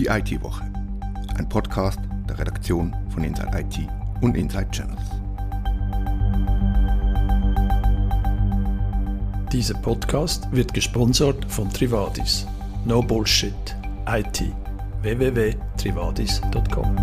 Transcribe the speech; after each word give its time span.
Die 0.00 0.06
IT-Woche. 0.06 0.64
Ein 1.36 1.46
Podcast 1.46 2.00
der 2.26 2.38
Redaktion 2.38 2.96
von 3.10 3.22
Inside 3.22 3.50
IT 3.52 3.86
und 4.22 4.34
Inside 4.34 4.70
Channels. 4.70 5.02
Dieser 9.52 9.74
Podcast 9.74 10.50
wird 10.52 10.72
gesponsert 10.72 11.44
von 11.52 11.68
Trivadis. 11.68 12.46
No 12.86 13.02
Bullshit. 13.02 13.52
IT. 14.08 14.44
www.trivadis.com 15.02 16.96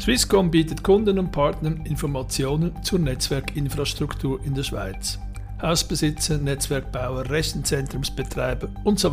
Swisscom 0.00 0.50
bietet 0.50 0.82
Kunden 0.82 1.18
und 1.18 1.32
Partnern 1.32 1.84
Informationen 1.84 2.82
zur 2.82 2.98
Netzwerkinfrastruktur 2.98 4.42
in 4.42 4.54
der 4.54 4.62
Schweiz. 4.62 5.18
Hausbesitzer, 5.60 6.38
Netzwerkbauer, 6.38 7.30
Rechenzentrumsbetreiber 7.30 8.68
und 8.82 8.98
so 8.98 9.12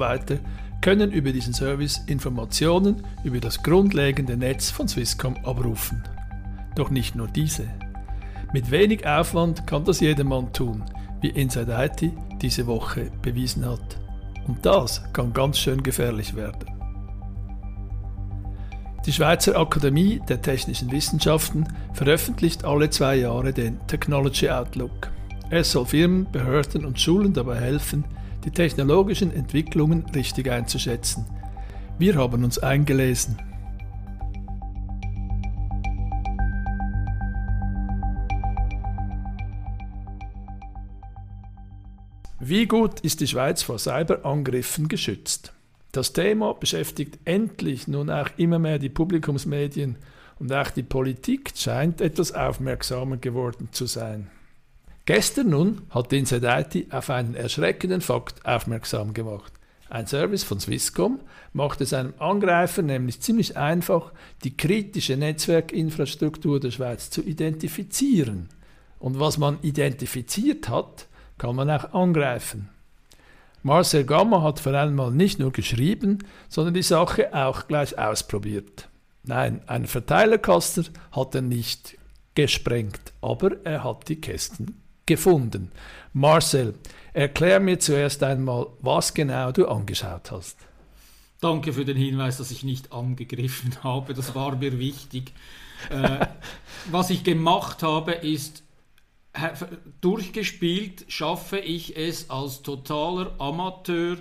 können 0.81 1.11
über 1.11 1.31
diesen 1.31 1.53
Service 1.53 2.01
Informationen 2.07 3.03
über 3.23 3.39
das 3.39 3.61
grundlegende 3.61 4.37
Netz 4.37 4.69
von 4.69 4.87
Swisscom 4.87 5.35
abrufen. 5.43 6.03
Doch 6.75 6.89
nicht 6.89 7.15
nur 7.15 7.27
diese. 7.27 7.67
Mit 8.53 8.71
wenig 8.71 9.05
Aufwand 9.05 9.67
kann 9.67 9.85
das 9.85 9.99
jedermann 9.99 10.51
tun, 10.53 10.83
wie 11.21 11.29
Inside 11.29 11.75
IT 11.77 12.11
diese 12.41 12.65
Woche 12.67 13.11
bewiesen 13.21 13.65
hat. 13.69 13.99
Und 14.47 14.65
das 14.65 15.03
kann 15.13 15.33
ganz 15.33 15.59
schön 15.59 15.83
gefährlich 15.83 16.35
werden. 16.35 16.65
Die 19.05 19.13
Schweizer 19.13 19.57
Akademie 19.57 20.21
der 20.27 20.41
Technischen 20.41 20.91
Wissenschaften 20.91 21.65
veröffentlicht 21.93 22.65
alle 22.65 22.89
zwei 22.89 23.15
Jahre 23.15 23.53
den 23.53 23.79
Technology 23.87 24.49
Outlook. 24.49 25.09
Es 25.49 25.71
soll 25.71 25.85
Firmen, 25.85 26.27
Behörden 26.31 26.85
und 26.85 26.99
Schulen 26.99 27.33
dabei 27.33 27.59
helfen, 27.59 28.03
die 28.45 28.51
technologischen 28.51 29.33
Entwicklungen 29.33 30.05
richtig 30.15 30.49
einzuschätzen. 30.49 31.25
Wir 31.97 32.15
haben 32.15 32.43
uns 32.43 32.59
eingelesen. 32.59 33.37
Wie 42.39 42.65
gut 42.65 43.01
ist 43.01 43.19
die 43.19 43.27
Schweiz 43.27 43.63
vor 43.63 43.77
Cyberangriffen 43.77 44.87
geschützt? 44.87 45.53
Das 45.91 46.13
Thema 46.13 46.53
beschäftigt 46.53 47.19
endlich 47.25 47.87
nun 47.87 48.09
auch 48.09 48.29
immer 48.37 48.59
mehr 48.59 48.79
die 48.79 48.89
Publikumsmedien 48.89 49.97
und 50.39 50.53
auch 50.53 50.69
die 50.69 50.83
Politik 50.83 51.51
scheint 51.55 51.99
etwas 51.99 52.31
aufmerksamer 52.31 53.17
geworden 53.17 53.69
zu 53.71 53.87
sein. 53.87 54.31
Gestern 55.09 55.49
nun 55.49 55.81
hat 55.89 56.13
Inside 56.13 56.67
IT 56.71 56.93
auf 56.93 57.09
einen 57.09 57.33
erschreckenden 57.33 57.99
Fakt 57.99 58.45
aufmerksam 58.45 59.15
gemacht. 59.15 59.51
Ein 59.89 60.05
Service 60.05 60.43
von 60.43 60.59
Swisscom 60.59 61.19
macht 61.51 61.81
es 61.81 61.93
einem 61.93 62.13
Angreifer 62.19 62.83
nämlich 62.83 63.19
ziemlich 63.19 63.57
einfach, 63.57 64.11
die 64.43 64.55
kritische 64.55 65.17
Netzwerkinfrastruktur 65.17 66.59
der 66.59 66.69
Schweiz 66.69 67.09
zu 67.09 67.23
identifizieren. 67.23 68.49
Und 68.99 69.19
was 69.19 69.39
man 69.39 69.57
identifiziert 69.63 70.69
hat, 70.69 71.07
kann 71.39 71.55
man 71.55 71.71
auch 71.71 71.91
angreifen. 71.95 72.69
Marcel 73.63 74.03
Gamma 74.03 74.43
hat 74.43 74.59
vor 74.59 74.75
allem 74.75 75.17
nicht 75.17 75.39
nur 75.39 75.51
geschrieben, 75.51 76.19
sondern 76.49 76.75
die 76.75 76.83
Sache 76.83 77.33
auch 77.33 77.67
gleich 77.67 77.97
ausprobiert. 77.97 78.89
Nein, 79.23 79.61
einen 79.65 79.87
Verteilerkasten 79.87 80.89
hat 81.11 81.33
er 81.33 81.41
nicht 81.41 81.97
gesprengt, 82.35 83.11
aber 83.21 83.65
er 83.65 83.83
hat 83.83 84.07
die 84.07 84.21
Kästen 84.21 84.79
gefunden. 85.09 85.71
Marcel, 86.13 86.75
erklär 87.13 87.59
mir 87.59 87.79
zuerst 87.79 88.23
einmal, 88.23 88.67
was 88.81 89.13
genau 89.13 89.51
du 89.51 89.67
angeschaut 89.67 90.31
hast. 90.31 90.57
Danke 91.41 91.73
für 91.73 91.83
den 91.83 91.97
Hinweis, 91.97 92.37
dass 92.37 92.51
ich 92.51 92.63
nicht 92.63 92.93
angegriffen 92.93 93.75
habe. 93.83 94.13
Das 94.13 94.35
war 94.35 94.55
mir 94.55 94.79
wichtig. 94.79 95.33
äh, 95.89 96.25
was 96.91 97.09
ich 97.09 97.23
gemacht 97.23 97.83
habe, 97.83 98.13
ist 98.13 98.63
durchgespielt 100.01 101.05
schaffe 101.07 101.59
ich 101.59 101.95
es 101.95 102.29
als 102.29 102.61
totaler 102.63 103.31
Amateur, 103.37 104.17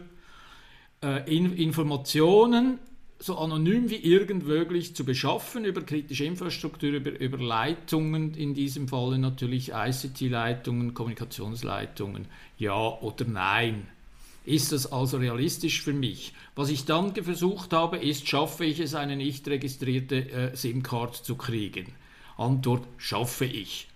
äh, 1.02 1.36
in 1.36 1.56
Informationen 1.56 2.78
so 3.20 3.36
anonym 3.36 3.90
wie 3.90 3.96
irgend 3.96 4.46
möglich 4.46 4.94
zu 4.94 5.04
beschaffen 5.04 5.64
über 5.64 5.82
kritische 5.82 6.24
Infrastruktur, 6.24 6.90
über, 6.90 7.18
über 7.18 7.38
Leitungen, 7.38 8.34
in 8.34 8.54
diesem 8.54 8.88
Falle 8.88 9.18
natürlich 9.18 9.72
ICT-Leitungen, 9.74 10.94
Kommunikationsleitungen, 10.94 12.26
ja 12.58 12.76
oder 12.76 13.24
nein. 13.24 13.88
Ist 14.44 14.72
das 14.72 14.90
also 14.90 15.18
realistisch 15.18 15.82
für 15.82 15.92
mich? 15.92 16.32
Was 16.54 16.70
ich 16.70 16.84
dann 16.84 17.14
versucht 17.14 17.72
habe, 17.72 17.98
ist, 17.98 18.26
schaffe 18.26 18.64
ich 18.64 18.80
es, 18.80 18.94
eine 18.94 19.16
nicht 19.16 19.46
registrierte 19.46 20.30
äh, 20.30 20.56
SIM-Card 20.56 21.16
zu 21.16 21.34
kriegen? 21.34 21.86
Antwort, 22.38 22.86
schaffe 22.96 23.44
ich. 23.44 23.88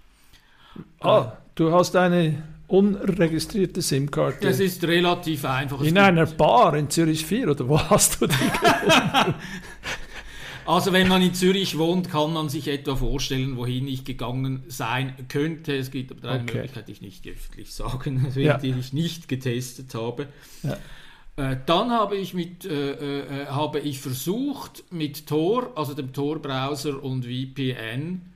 Ah, 1.01 1.33
du 1.55 1.73
hast 1.73 1.97
eine 1.97 2.43
unregistrierte 2.73 3.83
SIM-Karte. 3.83 4.47
Das 4.47 4.59
ist 4.59 4.83
relativ 4.85 5.45
einfach. 5.45 5.83
In 5.83 5.99
einer 5.99 6.25
Bar 6.25 6.75
in 6.77 6.89
Zürich 6.89 7.27
4 7.27 7.51
oder 7.51 7.69
wo 7.69 7.79
hast 7.79 8.21
du 8.21 8.27
die? 8.27 8.35
Also 10.65 10.93
wenn 10.93 11.09
man 11.09 11.21
in 11.23 11.35
Zürich 11.35 11.77
wohnt, 11.77 12.09
kann 12.09 12.33
man 12.33 12.49
sich 12.49 12.69
etwa 12.69 12.95
vorstellen, 12.95 13.57
wohin 13.57 13.89
ich 13.89 14.05
gegangen 14.05 14.63
sein 14.69 15.13
könnte. 15.29 15.77
Es 15.77 15.91
gibt 15.91 16.13
aber 16.13 16.31
eine 16.31 16.43
okay. 16.45 16.55
Möglichkeit, 16.55 16.87
die 16.87 16.93
ich 16.93 17.03
nicht 17.03 17.27
öffentlich 17.27 17.73
sagen, 17.75 18.33
ja. 18.37 18.59
die 18.59 18.71
ich 18.71 18.93
nicht 18.93 19.29
getestet 19.29 19.93
habe. 19.97 20.29
Ja. 20.63 20.79
Äh, 21.35 21.57
dann 21.67 21.91
habe 21.91 22.17
ich, 22.17 22.33
mit, 22.33 22.65
äh, 22.65 22.93
äh, 22.93 23.47
habe 23.47 23.81
ich 23.81 23.99
versucht, 23.99 24.85
mit 24.93 25.27
Tor, 25.27 25.73
also 25.75 25.95
dem 25.95 26.13
Tor-Browser 26.13 27.03
und 27.03 27.25
VPN, 27.25 28.32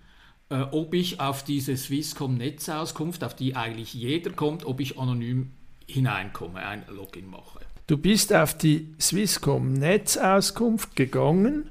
äh, 0.49 0.63
ob 0.71 0.95
ich 0.95 1.21
auf 1.21 1.43
diese 1.43 1.77
Swisscom-Netzauskunft, 1.77 3.25
auf 3.25 3.35
die 3.35 3.57
eigentlich 3.57 3.95
jeder 3.95 4.31
kommt, 4.33 4.65
ob 4.65 4.81
ich 4.81 4.99
anonym 4.99 5.53
hineinkomme, 5.87 6.61
ein 6.61 6.85
Login 6.89 7.29
mache. 7.29 7.61
Du 7.87 7.97
bist 7.97 8.33
auf 8.33 8.57
die 8.57 8.95
Swisscom-Netzauskunft 9.01 10.97
gegangen 10.97 11.71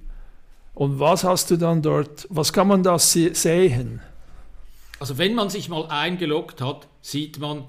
und 0.73 0.99
was 0.99 1.23
hast 1.23 1.51
du 1.51 1.57
dann 1.57 1.81
dort, 1.81 2.27
was 2.29 2.53
kann 2.53 2.67
man 2.67 2.83
da 2.83 2.99
sehen? 2.99 4.01
Also 4.99 5.17
wenn 5.17 5.35
man 5.35 5.49
sich 5.49 5.67
mal 5.69 5.87
eingeloggt 5.87 6.61
hat, 6.61 6.87
sieht 7.01 7.39
man, 7.39 7.65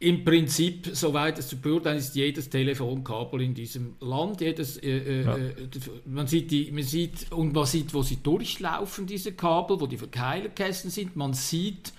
im 0.00 0.24
Prinzip, 0.24 0.90
soweit 0.92 1.38
es 1.38 1.48
zu 1.48 1.56
beurteilen 1.56 1.98
ist, 1.98 2.14
jedes 2.14 2.50
Telefonkabel 2.50 3.42
in 3.42 3.54
diesem 3.54 3.96
Land, 4.00 4.40
jedes, 4.40 4.76
äh, 4.76 4.90
äh, 4.90 5.24
ja. 5.24 5.36
äh, 5.36 5.52
man 6.04 6.26
sieht 6.26 6.50
die, 6.50 6.70
man 6.72 6.82
sieht 6.82 7.32
und 7.32 7.54
man 7.54 7.64
sieht, 7.64 7.94
wo 7.94 8.02
sie 8.02 8.22
durchlaufen, 8.22 9.06
diese 9.06 9.32
Kabel, 9.32 9.80
wo 9.80 9.86
die 9.86 9.96
Verkeilerkästen 9.96 10.90
sind. 10.90 11.16
Man 11.16 11.32
sieht, 11.32 11.92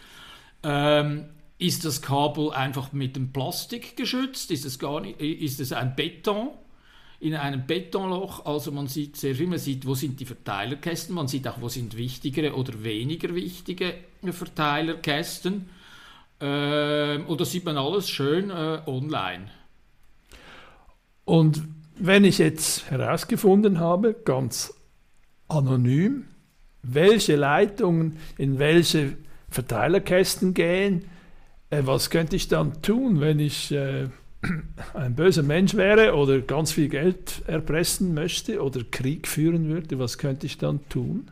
ähm, 0.63 1.25
ist 1.57 1.85
das 1.85 2.01
Kabel 2.01 2.51
einfach 2.51 2.91
mit 2.91 3.15
dem 3.15 3.31
Plastik 3.31 3.95
geschützt? 3.95 4.51
Ist 4.51 4.65
es 4.65 4.77
gar 4.77 5.01
nicht, 5.01 5.19
ist 5.19 5.59
es 5.59 5.71
ein 5.71 5.95
Beton? 5.95 6.49
in 7.19 7.33
einem 7.33 7.65
Betonloch. 7.65 8.45
Also 8.45 8.71
man 8.71 8.87
sieht 8.87 9.17
sehr 9.17 9.35
viel, 9.35 9.47
man 9.47 9.57
sieht, 9.57 9.85
wo 9.85 9.95
sind 9.95 10.19
die 10.19 10.25
Verteilerkästen, 10.25 11.15
man 11.15 11.27
sieht 11.27 11.47
auch, 11.47 11.61
wo 11.61 11.69
sind 11.69 11.97
wichtigere 11.97 12.53
oder 12.55 12.83
weniger 12.83 13.33
wichtige 13.33 13.95
Verteilerkästen. 14.21 15.69
Ähm, 16.39 17.25
und 17.27 17.41
das 17.41 17.51
sieht 17.51 17.65
man 17.65 17.77
alles 17.77 18.09
schön 18.09 18.49
äh, 18.49 18.79
online. 18.85 19.49
Und 21.23 21.63
wenn 21.97 22.23
ich 22.23 22.37
jetzt 22.37 22.89
herausgefunden 22.91 23.79
habe, 23.79 24.13
ganz 24.13 24.73
anonym, 25.47 26.25
welche 26.83 27.35
Leitungen 27.35 28.17
in 28.37 28.59
welche 28.59 29.17
Verteilerkästen 29.49 30.53
gehen, 30.53 31.05
äh, 31.69 31.81
was 31.85 32.09
könnte 32.09 32.35
ich 32.35 32.47
dann 32.47 32.81
tun, 32.81 33.21
wenn 33.21 33.39
ich 33.39 33.71
äh, 33.71 34.09
ein 34.93 35.15
böser 35.15 35.43
Mensch 35.43 35.75
wäre 35.75 36.15
oder 36.15 36.41
ganz 36.41 36.71
viel 36.73 36.89
Geld 36.89 37.41
erpressen 37.47 38.13
möchte 38.13 38.61
oder 38.61 38.81
Krieg 38.83 39.27
führen 39.27 39.69
würde, 39.69 39.97
was 39.97 40.17
könnte 40.17 40.45
ich 40.45 40.57
dann 40.57 40.87
tun? 40.89 41.31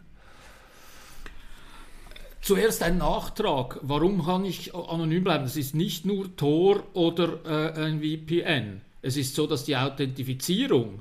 Zuerst 2.44 2.84
ein 2.84 2.98
Nachtrag. 2.98 3.80
Warum 3.84 4.26
kann 4.26 4.44
ich 4.44 4.76
anonym 4.76 5.24
bleiben? 5.24 5.46
Es 5.46 5.56
ist 5.56 5.76
nicht 5.76 6.06
nur 6.06 6.36
Tor 6.36 6.84
oder 6.94 7.40
äh, 7.46 7.86
ein 7.86 8.02
VPN. 8.02 8.82
Es 9.02 9.16
ist 9.16 9.34
so, 9.34 9.48
dass 9.48 9.64
die 9.64 9.78
Authentifizierung 9.78 11.00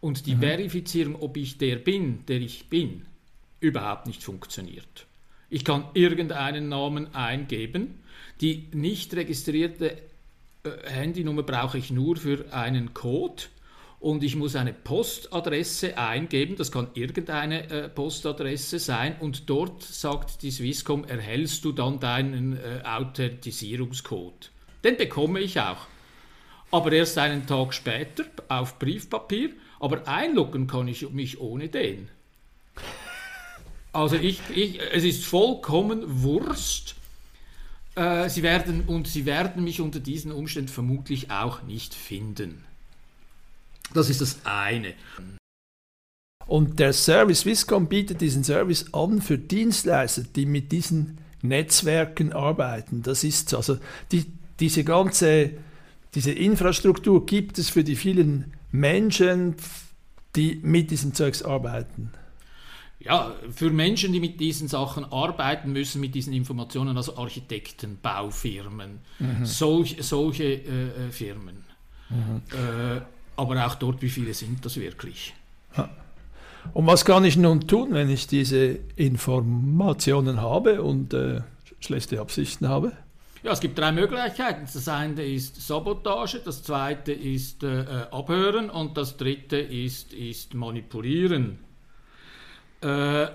und 0.00 0.26
die 0.26 0.36
mhm. 0.36 0.40
Verifizierung, 0.40 1.16
ob 1.16 1.36
ich 1.36 1.58
der 1.58 1.74
bin, 1.74 2.24
der 2.26 2.40
ich 2.40 2.68
bin, 2.68 3.02
überhaupt 3.58 4.06
nicht 4.06 4.22
funktioniert. 4.22 5.06
Ich 5.48 5.64
kann 5.64 5.86
irgendeinen 5.94 6.68
Namen 6.68 7.16
eingeben. 7.16 7.98
Die 8.40 8.68
nicht 8.72 9.12
registrierte 9.14 9.96
äh, 10.62 10.70
Handynummer 10.84 11.42
brauche 11.42 11.78
ich 11.78 11.90
nur 11.90 12.14
für 12.14 12.52
einen 12.52 12.94
Code 12.94 13.42
und 14.00 14.24
ich 14.24 14.34
muss 14.34 14.56
eine 14.56 14.72
Postadresse 14.72 15.96
eingeben, 15.96 16.56
das 16.56 16.72
kann 16.72 16.88
irgendeine 16.94 17.70
äh, 17.70 17.88
Postadresse 17.88 18.78
sein 18.78 19.16
und 19.20 19.48
dort 19.48 19.82
sagt 19.82 20.42
die 20.42 20.50
Swisscom, 20.50 21.04
erhältst 21.04 21.64
du 21.64 21.72
dann 21.72 22.00
deinen 22.00 22.56
äh, 22.56 22.82
Authentisierungscode. 22.84 24.50
Den 24.82 24.96
bekomme 24.96 25.40
ich 25.40 25.60
auch. 25.60 25.86
aber 26.70 26.92
erst 26.92 27.18
einen 27.18 27.46
Tag 27.46 27.74
später 27.74 28.24
auf 28.48 28.78
Briefpapier. 28.78 29.50
Aber 29.80 30.06
einloggen 30.06 30.66
kann 30.66 30.88
ich 30.88 31.08
mich 31.10 31.40
ohne 31.40 31.68
den. 31.68 32.08
Also 33.92 34.16
ich, 34.16 34.40
ich, 34.54 34.78
es 34.92 35.04
ist 35.04 35.24
vollkommen 35.24 36.22
Wurst. 36.22 36.94
Äh, 37.96 38.28
sie 38.28 38.42
werden, 38.42 38.84
und 38.86 39.08
sie 39.08 39.26
werden 39.26 39.64
mich 39.64 39.80
unter 39.80 40.00
diesen 40.00 40.32
Umständen 40.32 40.68
vermutlich 40.68 41.30
auch 41.30 41.62
nicht 41.62 41.94
finden. 41.94 42.64
Das 43.94 44.10
ist 44.10 44.20
das 44.20 44.38
eine. 44.44 44.94
Und 46.46 46.78
der 46.78 46.92
Service 46.92 47.40
Swisscom 47.40 47.88
bietet 47.88 48.20
diesen 48.20 48.44
Service 48.44 48.92
an 48.92 49.20
für 49.20 49.38
Dienstleister, 49.38 50.22
die 50.22 50.46
mit 50.46 50.72
diesen 50.72 51.18
Netzwerken 51.42 52.32
arbeiten. 52.32 53.02
Das 53.02 53.24
ist 53.24 53.54
also 53.54 53.78
die, 54.10 54.26
diese 54.58 54.84
ganze 54.84 55.52
diese 56.14 56.32
Infrastruktur 56.32 57.24
gibt 57.24 57.58
es 57.58 57.70
für 57.70 57.84
die 57.84 57.96
vielen 57.96 58.52
Menschen, 58.72 59.54
die 60.34 60.60
mit 60.62 60.90
diesem 60.90 61.14
Zeugs 61.14 61.42
arbeiten. 61.42 62.12
Ja, 62.98 63.34
für 63.54 63.70
Menschen, 63.70 64.12
die 64.12 64.20
mit 64.20 64.40
diesen 64.40 64.68
Sachen 64.68 65.04
arbeiten 65.04 65.72
müssen, 65.72 66.00
mit 66.00 66.14
diesen 66.14 66.32
Informationen, 66.34 66.96
also 66.96 67.16
Architekten, 67.16 67.98
Baufirmen, 68.02 68.98
mhm. 69.18 69.46
solch, 69.46 69.96
solche 70.00 70.44
äh, 70.44 71.06
äh 71.06 71.10
Firmen. 71.10 71.64
Mhm. 72.10 72.42
Äh, 72.50 73.00
aber 73.40 73.66
auch 73.66 73.74
dort, 73.76 74.02
wie 74.02 74.10
viele 74.10 74.34
sind 74.34 74.64
das 74.64 74.76
wirklich? 74.76 75.34
Und 76.74 76.86
was 76.86 77.06
kann 77.06 77.24
ich 77.24 77.38
nun 77.38 77.66
tun, 77.66 77.88
wenn 77.92 78.10
ich 78.10 78.26
diese 78.26 78.78
Informationen 78.96 80.42
habe 80.42 80.82
und 80.82 81.14
äh, 81.14 81.40
schlechte 81.80 82.20
Absichten 82.20 82.68
habe? 82.68 82.92
Ja, 83.42 83.52
es 83.52 83.60
gibt 83.60 83.78
drei 83.78 83.92
Möglichkeiten. 83.92 84.68
Das 84.70 84.86
eine 84.88 85.24
ist 85.24 85.66
Sabotage, 85.66 86.40
das 86.44 86.62
zweite 86.62 87.12
ist 87.12 87.62
äh, 87.62 87.80
äh, 87.80 87.86
Abhören 88.10 88.68
und 88.68 88.98
das 88.98 89.16
dritte 89.16 89.56
ist, 89.56 90.12
ist 90.12 90.52
Manipulieren. 90.52 91.58
Äh, 92.82 93.28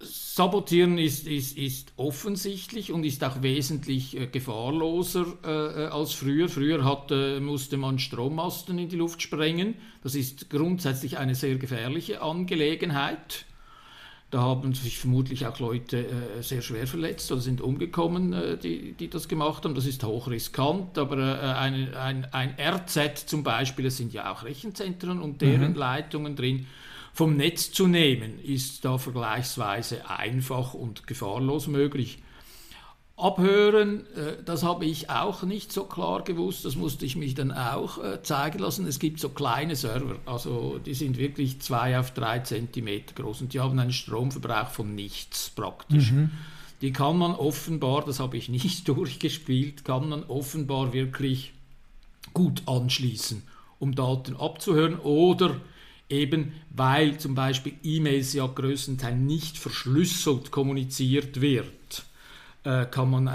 Sabotieren 0.00 0.96
ist, 0.98 1.26
ist, 1.26 1.58
ist 1.58 1.92
offensichtlich 1.96 2.92
und 2.92 3.04
ist 3.04 3.24
auch 3.24 3.42
wesentlich 3.42 4.16
äh, 4.16 4.26
gefahrloser 4.26 5.26
äh, 5.44 5.84
äh 5.84 5.86
als 5.88 6.12
früher. 6.12 6.48
Früher 6.48 6.84
hat, 6.84 7.10
musste 7.40 7.76
man 7.76 7.98
Strommasten 7.98 8.78
in 8.78 8.88
die 8.88 8.96
Luft 8.96 9.22
sprengen. 9.22 9.74
Das 10.02 10.14
ist 10.14 10.50
grundsätzlich 10.50 11.18
eine 11.18 11.34
sehr 11.34 11.56
gefährliche 11.56 12.22
Angelegenheit. 12.22 13.46
Da 14.30 14.42
haben 14.42 14.74
sich 14.74 14.98
vermutlich 14.98 15.46
auch 15.46 15.58
Leute 15.58 16.06
äh, 16.06 16.42
sehr 16.42 16.60
schwer 16.60 16.86
verletzt 16.86 17.32
oder 17.32 17.40
sind 17.40 17.62
umgekommen, 17.62 18.34
äh, 18.34 18.58
die, 18.58 18.92
die 18.92 19.08
das 19.08 19.26
gemacht 19.26 19.64
haben. 19.64 19.74
Das 19.74 19.86
ist 19.86 20.04
hochriskant, 20.04 20.98
aber 20.98 21.16
äh, 21.16 21.46
ein, 21.54 21.94
ein, 21.94 22.26
ein 22.32 22.54
RZ 22.60 23.26
zum 23.26 23.42
Beispiel, 23.42 23.86
es 23.86 23.96
sind 23.96 24.12
ja 24.12 24.30
auch 24.30 24.44
Rechenzentren 24.44 25.22
und 25.22 25.40
deren 25.40 25.70
mhm. 25.70 25.78
Leitungen 25.78 26.36
drin, 26.36 26.66
vom 27.18 27.36
Netz 27.36 27.72
zu 27.72 27.88
nehmen, 27.88 28.38
ist 28.38 28.84
da 28.84 28.96
vergleichsweise 28.96 30.08
einfach 30.08 30.72
und 30.72 31.08
gefahrlos 31.08 31.66
möglich. 31.66 32.22
Abhören, 33.16 34.06
äh, 34.14 34.40
das 34.44 34.62
habe 34.62 34.84
ich 34.84 35.10
auch 35.10 35.42
nicht 35.42 35.72
so 35.72 35.82
klar 35.82 36.22
gewusst, 36.22 36.64
das 36.64 36.76
musste 36.76 37.04
ich 37.04 37.16
mich 37.16 37.34
dann 37.34 37.50
auch 37.50 37.98
äh, 37.98 38.22
zeigen 38.22 38.60
lassen. 38.60 38.86
Es 38.86 39.00
gibt 39.00 39.18
so 39.18 39.30
kleine 39.30 39.74
Server, 39.74 40.14
also 40.26 40.78
die 40.78 40.94
sind 40.94 41.18
wirklich 41.18 41.60
zwei 41.60 41.98
auf 41.98 42.12
drei 42.12 42.38
Zentimeter 42.38 43.20
groß 43.20 43.40
und 43.40 43.52
die 43.52 43.58
haben 43.58 43.76
einen 43.80 43.92
Stromverbrauch 43.92 44.68
von 44.68 44.94
nichts 44.94 45.50
praktisch. 45.50 46.12
Mhm. 46.12 46.30
Die 46.82 46.92
kann 46.92 47.18
man 47.18 47.32
offenbar, 47.32 48.04
das 48.04 48.20
habe 48.20 48.36
ich 48.36 48.48
nicht 48.48 48.86
durchgespielt, 48.86 49.84
kann 49.84 50.08
man 50.08 50.22
offenbar 50.22 50.92
wirklich 50.92 51.52
gut 52.32 52.62
anschließen, 52.66 53.42
um 53.80 53.96
Daten 53.96 54.36
abzuhören 54.36 55.00
oder 55.00 55.56
eben 56.08 56.52
weil 56.70 57.18
zum 57.18 57.34
Beispiel 57.34 57.74
E-Mails 57.82 58.32
ja 58.32 58.46
größtenteils 58.46 59.18
nicht 59.18 59.58
verschlüsselt 59.58 60.50
kommuniziert 60.50 61.40
wird 61.40 62.04
äh, 62.64 62.86
kann 62.86 63.10
man 63.10 63.28
äh, 63.28 63.32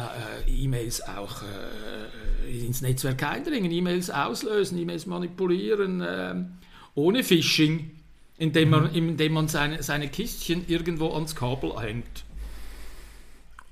E-Mails 0.48 1.02
auch 1.02 1.42
äh, 1.42 2.66
ins 2.66 2.82
Netzwerk 2.82 3.24
eindringen, 3.24 3.72
E-Mails 3.72 4.10
auslösen, 4.10 4.78
E-Mails 4.78 5.06
manipulieren, 5.06 6.60
ohne 6.94 7.24
Phishing, 7.24 7.92
indem 8.38 8.70
man, 8.70 8.84
mhm. 8.84 9.10
indem 9.10 9.34
man 9.34 9.48
seine, 9.48 9.82
seine 9.82 10.08
Kistchen 10.10 10.66
irgendwo 10.68 11.14
ans 11.14 11.36
Kabel 11.36 11.74
hängt. 11.80 12.26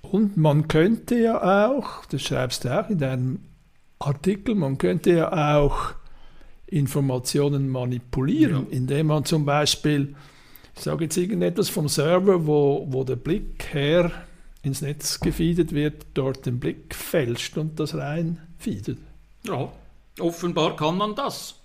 Und 0.02 0.38
man 0.38 0.68
könnte 0.68 1.20
ja 1.20 1.70
auch, 1.70 2.06
das 2.06 2.24
schreibst 2.24 2.66
du 2.66 2.80
auch 2.80 2.90
in 2.90 2.98
deinem 2.98 3.40
Artikel, 4.00 4.56
man 4.56 4.78
könnte 4.78 5.12
ja 5.12 5.58
auch 5.58 5.94
Informationen 6.72 7.70
manipulieren, 7.70 8.68
ja. 8.70 8.78
indem 8.78 9.08
man 9.08 9.26
zum 9.26 9.46
Beispiel, 9.46 10.16
ich 10.76 10.82
sage 10.82 11.04
jetzt 11.04 11.18
irgendetwas 11.18 11.70
vom 11.70 11.88
Server, 11.88 12.48
wo, 12.48 12.88
wo 12.90 13.04
der 13.04 13.18
Blick 13.18 13.68
her 13.74 14.12
ins 14.64 14.82
Netz 14.82 15.20
gefeedet 15.20 15.74
wird, 15.74 16.06
dort 16.14 16.46
den 16.46 16.60
Blick 16.60 16.96
fälscht 16.96 17.58
und 17.58 17.80
das 17.80 17.94
rein 17.96 18.40
feedet. 18.58 18.98
Ja, 19.44 19.70
offenbar 20.20 20.76
kann 20.76 20.98
man 20.98 21.14
das. 21.14 21.56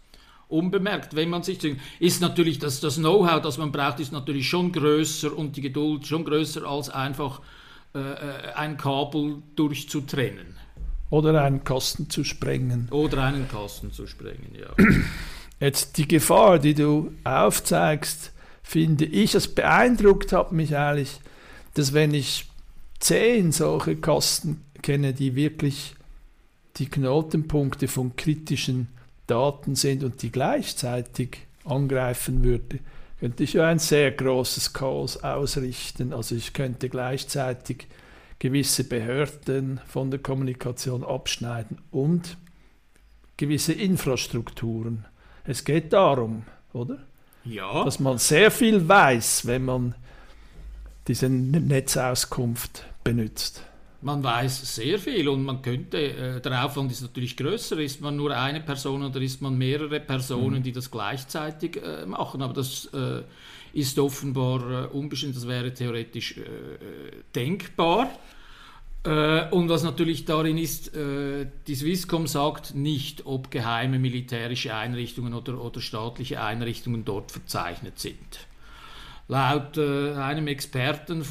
Unbemerkt, 0.49 1.15
wenn 1.17 1.31
man 1.31 1.43
sich 1.43 1.59
ist 1.99 2.21
natürlich 2.21 2.59
das, 2.59 2.81
das 2.81 2.97
Know-how, 2.97 3.41
das 3.41 3.59
man 3.59 3.73
braucht, 3.73 4.01
ist 4.01 4.13
natürlich 4.13 4.49
schon 4.49 4.73
größer 4.73 5.37
und 5.37 5.57
die 5.57 5.61
Geduld 5.61 6.07
schon 6.07 6.25
größer 6.25 6.65
als 6.65 6.89
einfach 6.89 7.41
äh, 7.95 7.99
äh 7.99 8.53
ein 8.55 8.77
Kabel 8.77 9.43
durchzutrennen. 9.57 10.66
Oder 11.11 11.43
einen 11.43 11.63
Kasten 11.63 12.11
zu 12.11 12.25
sprengen. 12.25 12.89
Oder 12.91 13.23
einen 13.23 13.49
Kasten 13.49 13.93
zu 13.93 14.07
sprengen, 14.07 14.55
ja. 14.59 14.75
Jetzt 15.61 15.97
die 15.97 16.09
Gefahr, 16.09 16.59
die 16.59 16.75
du 16.75 17.13
aufzeigst, 17.25 18.33
finde 18.63 19.05
ich, 19.05 19.35
es 19.35 19.49
beeindruckt 19.49 20.33
hat 20.33 20.53
mich 20.53 20.77
eigentlich, 20.77 21.21
dass 21.75 21.95
wenn 21.95 22.13
ich 22.13 22.47
zehn 22.99 23.53
solche 23.53 23.97
Kasten 23.97 24.65
kenne, 24.83 25.13
die 25.13 25.37
wirklich 25.37 25.95
die 26.77 26.87
Knotenpunkte 26.87 27.89
von 27.89 28.17
kritischen 28.17 28.89
Daten 29.27 29.77
sind 29.77 30.05
und 30.05 30.23
die 30.23 30.31
gleichzeitig 30.31 31.39
angreifen 31.65 32.45
würde, 32.45 32.81
könnte 33.19 33.45
ich 33.45 33.55
ja 33.55 33.67
ein 33.67 33.79
sehr 33.79 34.11
großes 34.11 34.73
Chaos 34.73 35.17
ausrichten. 35.19 36.13
Also 36.13 36.35
ich 36.35 36.53
könnte 36.53 36.89
gleichzeitig 36.89 37.87
gewisse 38.39 38.85
Behörden 38.85 39.81
von 39.87 40.11
der 40.11 40.21
Kommunikation 40.21 41.05
abschneiden 41.05 41.79
und 41.91 42.37
gewisse 43.37 43.73
Infrastrukturen. 43.73 45.07
Es 45.45 45.65
geht 45.65 45.93
darum, 45.93 46.45
oder? 46.73 46.99
Ja. 47.45 47.85
Dass 47.85 48.01
man 48.01 48.19
sehr 48.19 48.51
viel 48.51 48.89
weiß, 48.89 49.47
wenn 49.47 49.65
man 49.65 49.95
diese 51.07 51.29
Netzauskunft 51.29 52.85
benutzt? 53.05 53.63
Man 54.03 54.23
weiß 54.23 54.75
sehr 54.75 54.99
viel 54.99 55.29
und 55.29 55.43
man 55.43 55.63
könnte, 55.63 55.99
äh, 55.99 56.41
der 56.41 56.65
Aufwand 56.65 56.93
ist 56.93 57.03
natürlich 57.03 57.37
größer, 57.37 57.79
ist 57.79 58.01
man 58.01 58.17
nur 58.17 58.37
eine 58.37 58.61
Person 58.61 59.03
oder 59.03 59.21
ist 59.21 59.41
man 59.41 59.57
mehrere 59.57 60.01
Personen, 60.01 60.59
mhm. 60.59 60.63
die 60.63 60.73
das 60.73 60.91
gleichzeitig 60.91 61.83
äh, 61.83 62.05
machen, 62.05 62.43
aber 62.43 62.53
das 62.53 62.87
äh, 62.93 63.23
ist 63.77 63.99
offenbar 63.99 64.85
äh, 64.85 64.87
unbestimmt, 64.87 65.37
das 65.37 65.47
wäre 65.47 65.73
theoretisch 65.73 66.39
äh, 66.39 66.43
denkbar. 67.35 68.11
Äh, 69.05 69.51
und 69.51 69.69
was 69.69 69.83
natürlich 69.83 70.25
darin 70.25 70.57
ist, 70.59 70.93
die 70.95 71.75
Swisscom 71.75 72.27
sagt 72.27 72.75
nicht, 72.75 73.27
ob 73.27 73.51
geheime 73.51 73.99
militärische 73.99 74.75
Einrichtungen 74.75 75.35
oder, 75.35 75.61
oder 75.61 75.81
staatliche 75.81 76.43
Einrichtungen 76.43 77.05
dort 77.05 77.33
verzeichnet 77.33 77.99
sind. 77.99 78.47
Laut 79.29 79.77
einem 79.77 80.47
Experten, 80.47 81.25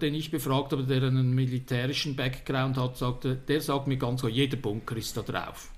den 0.00 0.14
ich 0.14 0.30
befragt 0.30 0.72
habe, 0.72 0.84
der 0.84 1.02
einen 1.02 1.34
militärischen 1.34 2.14
Background 2.14 2.76
hat, 2.76 2.98
sagte, 2.98 3.36
der 3.36 3.62
sagt 3.62 3.86
mir 3.86 3.96
ganz 3.96 4.20
klar, 4.20 4.30
jeder 4.30 4.58
Bunker 4.58 4.96
ist 4.96 5.16
da 5.16 5.22
drauf. 5.22 5.70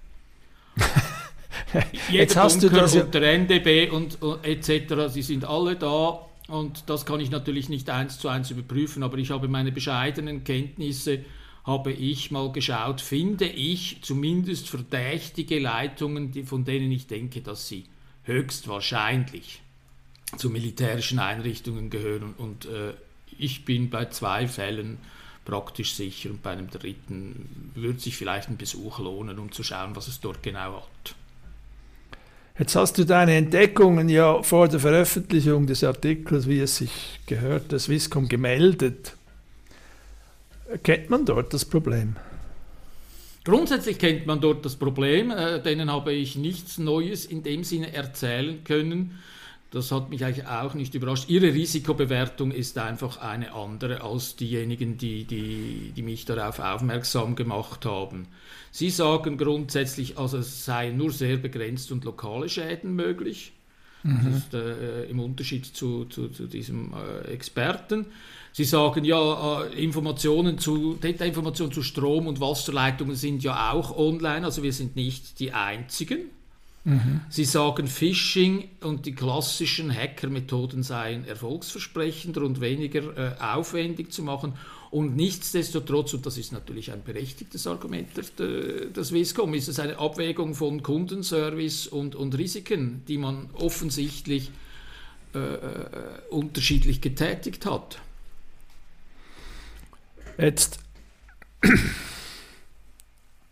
jeder 2.11 2.43
hast 2.43 2.61
Bunker 2.61 2.77
du 2.77 2.81
das 2.81 2.95
und 2.95 3.15
der 3.15 3.23
NDB 3.23 3.91
und, 3.91 4.21
und 4.23 4.45
etc., 4.45 5.09
sie 5.09 5.23
sind 5.23 5.45
alle 5.45 5.77
da 5.77 6.21
und 6.49 6.85
das 6.87 7.07
kann 7.07 7.21
ich 7.21 7.31
natürlich 7.31 7.69
nicht 7.69 7.89
eins 7.91 8.19
zu 8.19 8.29
eins 8.29 8.51
überprüfen, 8.51 9.03
aber 9.03 9.19
ich 9.19 9.31
habe 9.31 9.49
meine 9.49 9.73
bescheidenen 9.73 10.45
Kenntnisse, 10.45 11.25
habe 11.65 11.93
ich 11.93 12.31
mal 12.31 12.53
geschaut, 12.53 13.01
finde 13.01 13.47
ich 13.47 13.99
zumindest 14.03 14.69
verdächtige 14.69 15.59
Leitungen, 15.59 16.31
die, 16.31 16.43
von 16.43 16.65
denen 16.65 16.93
ich 16.93 17.07
denke, 17.07 17.41
dass 17.41 17.69
sie 17.69 17.85
höchstwahrscheinlich 18.25 19.63
zu 20.37 20.51
militärischen 20.51 21.19
Einrichtungen 21.19 21.89
gehören. 21.89 22.35
Und 22.37 22.67
äh, 22.67 22.93
ich 23.39 23.65
bin 23.65 23.89
bei 23.89 24.07
zwei 24.07 24.47
Fällen 24.47 24.99
praktisch 25.47 25.95
sicher 25.95 26.31
und 26.31 26.43
bei 26.43 26.51
einem 26.51 26.69
dritten 26.69 27.73
würde 27.75 27.99
sich 27.99 28.17
vielleicht 28.17 28.49
ein 28.49 28.57
Besuch 28.57 28.99
lohnen, 28.99 29.39
um 29.39 29.53
zu 29.53 29.63
schauen, 29.63 29.97
was 29.97 30.09
es 30.09 30.21
dort 30.21 30.43
genau 30.43 30.77
hat. 30.77 31.15
Jetzt 32.57 32.77
hast 32.77 32.99
du 32.99 33.05
deine 33.05 33.35
Entdeckungen 33.35 34.09
ja 34.09 34.41
vor 34.45 34.69
der 34.69 34.79
Veröffentlichung 34.79 35.67
des 35.67 35.83
Artikels, 35.83 36.47
wie 36.47 36.61
es 36.61 36.77
sich 36.77 37.19
gehört, 37.27 37.73
der 37.73 37.81
Swisscom 37.81 38.29
gemeldet. 38.29 39.17
Kennt 40.85 41.11
man 41.11 41.25
dort 41.25 41.53
das 41.53 41.65
Problem? 41.65 42.15
Grundsätzlich 43.43 43.99
kennt 43.99 44.27
man 44.27 44.41
dort 44.41 44.65
das 44.65 44.77
Problem, 44.77 45.33
äh, 45.33 45.61
denen 45.63 45.91
habe 45.91 46.13
ich 46.13 46.37
nichts 46.37 46.79
Neues 46.79 47.27
in 47.27 47.43
dem 47.43 47.65
Sinne 47.65 47.93
erzählen 47.93 48.63
können. 48.63 49.19
Das 49.75 49.91
hat 49.91 50.09
mich 50.09 50.25
eigentlich 50.25 50.47
auch 50.47 50.75
nicht 50.75 50.95
überrascht. 50.95 51.29
Ihre 51.29 51.53
Risikobewertung 51.53 52.53
ist 52.53 52.79
einfach 52.79 53.17
eine 53.17 53.53
andere 53.55 54.03
als 54.03 54.37
diejenigen, 54.37 54.99
die, 54.99 55.25
die, 55.25 55.93
die 55.97 56.03
mich 56.03 56.25
darauf 56.25 56.61
aufmerksam 56.61 57.35
gemacht 57.35 57.85
haben. 57.85 58.29
Sie 58.71 58.91
sagen 58.91 59.37
grundsätzlich, 59.37 60.17
also 60.17 60.39
es 60.39 60.65
seien 60.65 60.97
nur 60.97 61.11
sehr 61.11 61.39
begrenzt 61.39 61.91
und 61.91 62.05
lokale 62.05 62.49
Schäden 62.49 62.95
möglich. 62.95 63.53
Mhm. 64.05 64.21
Das 64.25 64.37
ist 64.37 64.55
äh, 64.55 65.05
im 65.07 65.19
Unterschied 65.19 65.67
zu, 65.67 66.05
zu, 66.05 66.29
zu 66.29 66.47
diesem 66.47 66.95
äh, 66.95 67.33
Experten. 67.33 68.07
Sie 68.53 68.65
sagen 68.65 69.05
ja, 69.05 69.65
äh, 69.65 69.83
Informationen 69.83 70.59
zu, 70.59 70.95
Detainformationen 70.95 71.73
zu 71.73 71.83
Strom- 71.83 72.29
und 72.29 72.39
Wasserleitungen 72.39 73.17
sind 73.17 73.43
ja 73.43 73.73
auch 73.73 73.97
online, 73.97 74.45
also 74.45 74.63
wir 74.63 74.73
sind 74.73 74.95
nicht 74.95 75.41
die 75.41 75.53
Einzigen. 75.53 76.31
Sie 77.31 77.45
sagen, 77.47 77.87
Phishing 77.87 78.69
und 78.83 79.07
die 79.07 79.15
klassischen 79.15 79.95
Hackermethoden 79.95 80.83
seien 80.83 81.27
erfolgsversprechender 81.27 82.43
und 82.43 82.61
weniger 82.61 83.17
äh, 83.17 83.41
aufwendig 83.41 84.13
zu 84.13 84.23
machen. 84.23 84.53
Und 84.91 85.17
nichtsdestotrotz, 85.17 86.13
und 86.13 86.27
das 86.27 86.37
ist 86.37 86.53
natürlich 86.53 86.93
ein 86.93 87.03
berechtigtes 87.03 87.67
Argument 87.67 88.09
der, 88.39 88.87
der 88.91 89.03
Swisscom, 89.03 89.55
ist 89.55 89.69
es 89.69 89.81
eine 89.81 89.99
Abwägung 89.99 90.55
von 90.55 90.83
Kundenservice 90.83 91.87
und, 91.87 92.15
und 92.15 92.37
Risiken, 92.37 93.03
die 93.09 93.17
man 93.17 93.49
offensichtlich 93.55 94.51
äh, 95.35 95.39
äh 95.39 95.69
unterschiedlich 96.29 97.01
getätigt 97.01 97.65
hat. 97.65 97.99
Jetzt, 100.37 100.81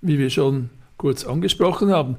wie 0.02 0.18
wir 0.18 0.28
schon 0.28 0.68
kurz 0.98 1.24
angesprochen 1.24 1.90
haben, 1.90 2.18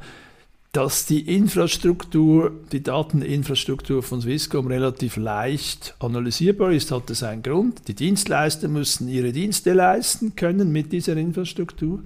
dass 0.74 1.06
die 1.06 1.36
Infrastruktur, 1.36 2.51
die 2.72 2.82
Dateninfrastruktur 2.82 4.01
von 4.01 4.22
Swisscom 4.22 4.65
relativ 4.65 5.18
leicht 5.18 5.96
analysierbar 6.00 6.72
ist, 6.72 6.92
hat 6.92 7.12
das 7.12 7.22
einen 7.22 7.44
Grund. 7.44 7.88
Die 7.88 7.94
Dienstleister 7.94 8.68
müssen 8.68 9.08
ihre 9.08 9.32
Dienste 9.32 9.74
leisten 9.74 10.36
können 10.36 10.72
mit 10.72 10.92
dieser 10.92 11.15
Infrastruktur. 11.15 12.00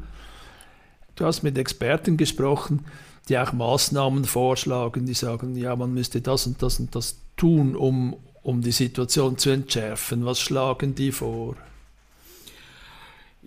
Du 1.16 1.26
hast 1.26 1.44
mit 1.44 1.58
Experten 1.58 2.18
gesprochen, 2.18 2.86
die 3.30 3.38
auch 3.40 3.54
Maßnahmen 3.54 4.26
vorschlagen, 4.26 5.06
die 5.06 5.14
sagen, 5.14 5.56
ja, 5.56 5.74
man 5.78 5.94
müsste 5.94 6.20
das 6.20 6.46
und 6.46 6.62
das 6.62 6.78
und 6.82 6.94
das 6.94 7.16
tun, 7.38 7.74
um, 7.74 8.18
um 8.44 8.62
die 8.62 8.74
Situation 8.74 9.38
zu 9.38 9.50
entschärfen. 9.50 10.26
Was 10.26 10.42
schlagen 10.42 10.94
die 10.94 11.14
vor? 11.14 11.56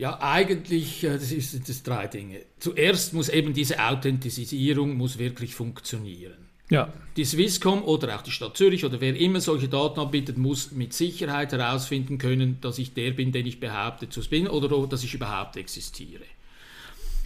Ja, 0.01 0.19
eigentlich 0.23 1.05
äh, 1.05 1.13
das 1.13 1.31
ist 1.31 1.69
das 1.69 1.83
drei 1.83 2.07
Dinge. 2.07 2.41
Zuerst 2.59 3.13
muss 3.13 3.29
eben 3.29 3.53
diese 3.53 3.85
Authentisierung 3.85 4.97
muss 4.97 5.19
wirklich 5.19 5.55
funktionieren. 5.55 6.49
Ja. 6.71 6.91
Die 7.19 7.25
Swisscom 7.27 7.85
oder 7.85 8.17
auch 8.17 8.23
die 8.23 8.31
Stadt 8.31 8.57
Zürich 8.57 8.87
oder 8.87 9.03
wer 9.03 9.15
immer 9.15 9.43
solche 9.43 9.69
Daten 9.69 10.01
anbietet, 10.01 10.39
muss 10.39 10.73
mit 10.73 10.95
Sicherheit 10.95 11.53
herausfinden 11.53 12.17
können, 12.17 12.63
dass 12.63 12.79
ich 12.79 12.95
der 12.95 13.11
bin, 13.11 13.31
den 13.31 13.45
ich 13.45 13.61
behaupte 13.61 14.09
zu 14.09 14.23
bin 14.23 14.49
oder 14.49 14.87
dass 14.87 15.05
ich 15.05 15.13
überhaupt 15.13 15.59
existiere. 15.59 16.25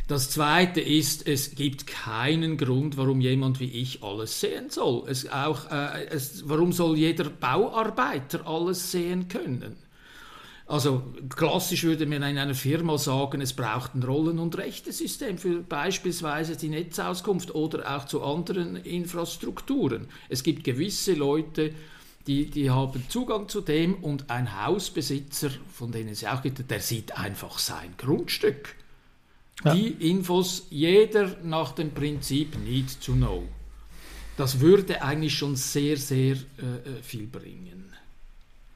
Das 0.09 0.31
Zweite 0.31 0.81
ist, 0.81 1.29
es 1.29 1.55
gibt 1.55 1.87
keinen 1.87 2.57
Grund, 2.57 2.97
warum 2.97 3.21
jemand 3.21 3.61
wie 3.61 3.71
ich 3.71 4.03
alles 4.03 4.41
sehen 4.41 4.71
soll. 4.71 5.09
Es 5.09 5.31
auch, 5.31 5.71
äh, 5.71 6.07
es, 6.07 6.49
warum 6.49 6.73
soll 6.73 6.99
jeder 6.99 7.31
Bauarbeiter 7.31 8.45
alles 8.49 8.91
sehen 8.91 9.29
können? 9.29 9.84
Also 10.67 11.03
klassisch 11.29 11.85
würde 11.85 12.07
man 12.07 12.23
in 12.23 12.39
einer 12.39 12.55
Firma 12.55 12.97
sagen, 12.97 13.43
es 13.43 13.53
braucht 13.53 13.95
ein 13.95 14.03
Rollen- 14.03 14.39
und 14.39 14.57
Rechtesystem 14.57 15.37
für 15.37 15.61
beispielsweise 15.61 16.57
die 16.57 16.71
Netzauskunft 16.71 17.55
oder 17.55 17.95
auch 17.95 18.07
zu 18.07 18.23
anderen 18.23 18.77
Infrastrukturen. 18.77 20.09
Es 20.31 20.43
gibt 20.43 20.65
gewisse 20.65 21.13
Leute, 21.13 21.75
die, 22.27 22.47
die 22.47 22.71
haben 22.71 23.05
Zugang 23.11 23.51
zu 23.51 23.61
dem 23.61 23.97
und 23.97 24.31
ein 24.31 24.65
Hausbesitzer, 24.65 25.51
von 25.71 25.93
denen 25.93 26.09
es 26.09 26.25
auch 26.25 26.41
gibt, 26.41 26.71
der 26.71 26.81
sieht 26.81 27.19
einfach 27.19 27.59
sein 27.59 27.95
Grundstück. 27.99 28.75
Ja. 29.65 29.75
Die 29.75 29.89
Infos 30.11 30.67
jeder 30.71 31.37
nach 31.43 31.73
dem 31.73 31.91
Prinzip 31.91 32.59
Need 32.59 33.01
to 33.05 33.13
Know. 33.13 33.45
Das 34.39 34.61
würde 34.61 35.03
eigentlich 35.03 35.37
schon 35.37 35.57
sehr, 35.57 35.99
sehr 35.99 36.35
äh, 36.35 36.99
äh 36.99 37.03
viel 37.03 37.27
bringen. 37.27 37.93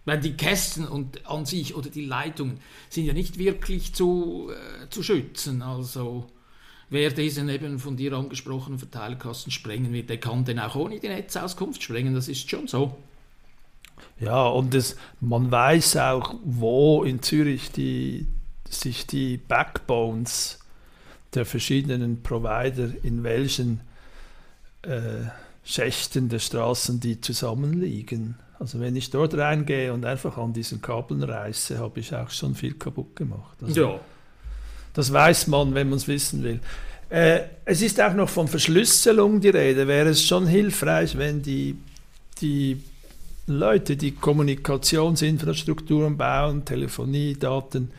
Weil 0.09 0.21
die 0.21 0.38
Kästen 0.38 0.88
und 0.88 1.27
an 1.27 1.45
sich 1.45 1.75
oder 1.75 1.91
die 1.91 2.07
Leitungen 2.07 2.61
sind 2.88 3.05
ja 3.05 3.12
nicht 3.12 3.38
wirklich 3.38 3.95
zu, 3.95 4.50
äh, 4.50 4.88
zu 4.88 5.03
schützen. 5.03 5.61
Also 5.61 6.25
wer 6.88 7.11
diesen 7.11 7.50
eben 7.50 7.79
von 7.79 7.95
dir 7.95 8.15
angesprochenen 8.15 8.79
Verteilerkasten 8.79 9.53
sprengen 9.53 9.93
wird, 9.93 10.09
der 10.09 10.17
kann 10.17 10.47
den 10.47 10.61
auch 10.61 10.77
ohne 10.77 10.99
die 10.99 11.09
Netzauskunft 11.09 11.83
sprengen, 11.83 12.15
das 12.15 12.29
ist 12.29 12.49
schon 12.49 12.67
so. 12.69 12.97
Ja, 14.19 14.47
und 14.47 14.73
das, 14.73 14.97
man 15.21 15.50
weiß 15.50 15.99
auch, 15.99 16.37
wo 16.43 17.05
in 17.05 17.21
Zürich 17.21 17.71
die, 17.71 18.27
sich 18.67 19.07
die 19.07 19.37
Backbones 19.37 20.59
der 21.35 21.45
verschiedenen 21.45 22.23
Provider 22.23 22.88
in 23.03 23.25
welchen 23.25 23.83
äh, 24.81 25.27
Schächten 25.65 26.31
der 26.31 26.38
Straßen 26.38 26.99
die 26.99 27.21
zusammenliegen. 27.21 28.37
Also 28.59 28.81
wenn 28.81 28.97
ich 28.97 29.11
dort 29.11 29.35
reingehe 29.35 29.93
und 29.93 30.05
einfach 30.05 30.37
an 30.37 30.53
diesen 30.53 30.83
Kabeln 30.83 31.23
reiße, 31.23 31.79
habe 31.79 32.00
ich 32.00 32.15
auch 32.15 32.31
schon 32.31 32.55
viel 32.55 32.75
kaputt 32.75 33.15
gemacht. 33.15 33.57
Also 33.62 33.81
ja. 33.81 34.00
Das 34.95 35.12
weiß 35.12 35.47
man, 35.47 35.75
wenn 35.75 35.88
man 35.88 35.99
es 35.99 36.09
wissen 36.09 36.43
will. 36.43 36.61
Äh, 37.09 37.43
es 37.65 37.83
ist 37.83 38.00
auch 38.00 38.15
noch 38.15 38.29
von 38.29 38.49
Verschlüsselung 38.49 39.41
die 39.41 39.50
Rede. 39.50 39.87
Wäre 39.87 40.09
es 40.09 40.25
schon 40.25 40.47
hilfreich, 40.47 41.17
wenn 41.17 41.41
die, 41.41 41.77
die 42.41 42.83
Leute, 43.47 43.97
die 43.97 44.12
Kommunikationsinfrastrukturen 44.12 46.17
bauen, 46.17 46.65
Telefoniedaten, 46.65 47.93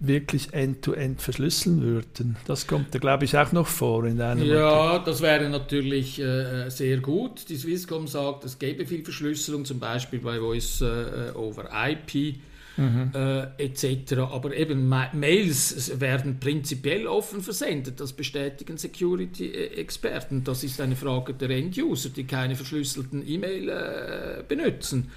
wirklich 0.00 0.52
end-to-end 0.52 1.18
-end 1.18 1.22
verschlüsseln 1.22 1.82
würden. 1.82 2.36
Das 2.46 2.66
kommt 2.66 2.94
da, 2.94 2.98
glaube 2.98 3.26
ich, 3.26 3.36
auch 3.36 3.52
noch 3.52 3.66
vor 3.66 4.06
in 4.06 4.20
einem 4.20 4.44
Ja, 4.44 4.68
Artikel. 4.68 5.12
das 5.12 5.20
wäre 5.20 5.48
natürlich 5.50 6.18
äh, 6.18 6.70
sehr 6.70 6.98
gut. 6.98 7.48
Die 7.50 7.56
Swisscom 7.56 8.08
sagt, 8.08 8.44
es 8.44 8.58
gäbe 8.58 8.86
viel 8.86 9.04
Verschlüsselung, 9.04 9.66
zum 9.66 9.78
Beispiel 9.78 10.20
bei 10.20 10.38
Voice 10.38 10.80
äh, 10.80 11.32
over 11.34 11.68
IP. 11.72 12.36
Mhm. 12.76 13.10
Äh, 13.14 13.62
etc. 13.62 14.14
Aber 14.32 14.56
eben 14.56 14.88
Mails 14.88 16.00
werden 16.00 16.40
prinzipiell 16.40 17.06
offen 17.06 17.42
versendet, 17.42 18.00
das 18.00 18.14
bestätigen 18.14 18.78
Security-Experten. 18.78 20.44
Das 20.44 20.64
ist 20.64 20.80
eine 20.80 20.96
Frage 20.96 21.34
der 21.34 21.50
End-User, 21.50 22.08
die 22.08 22.24
keine 22.24 22.56
verschlüsselten 22.56 23.26
E-Mail 23.28 23.68
äh, 23.68 24.42
benutzen. 24.48 25.10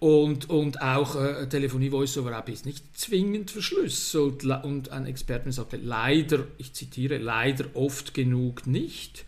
Und, 0.00 0.48
und 0.48 0.80
auch 0.80 1.14
äh, 1.14 1.46
Telefonie 1.46 1.90
Voice 1.90 2.16
over 2.16 2.36
IP 2.38 2.48
ist 2.48 2.64
nicht 2.64 2.98
zwingend 2.98 3.50
verschlüsselt. 3.50 4.44
Und 4.44 4.90
ein 4.90 5.04
Experte 5.06 5.52
sagte, 5.52 5.76
leider, 5.76 6.46
ich 6.56 6.72
zitiere, 6.72 7.18
leider 7.18 7.66
oft 7.74 8.14
genug 8.14 8.66
nicht. 8.66 9.26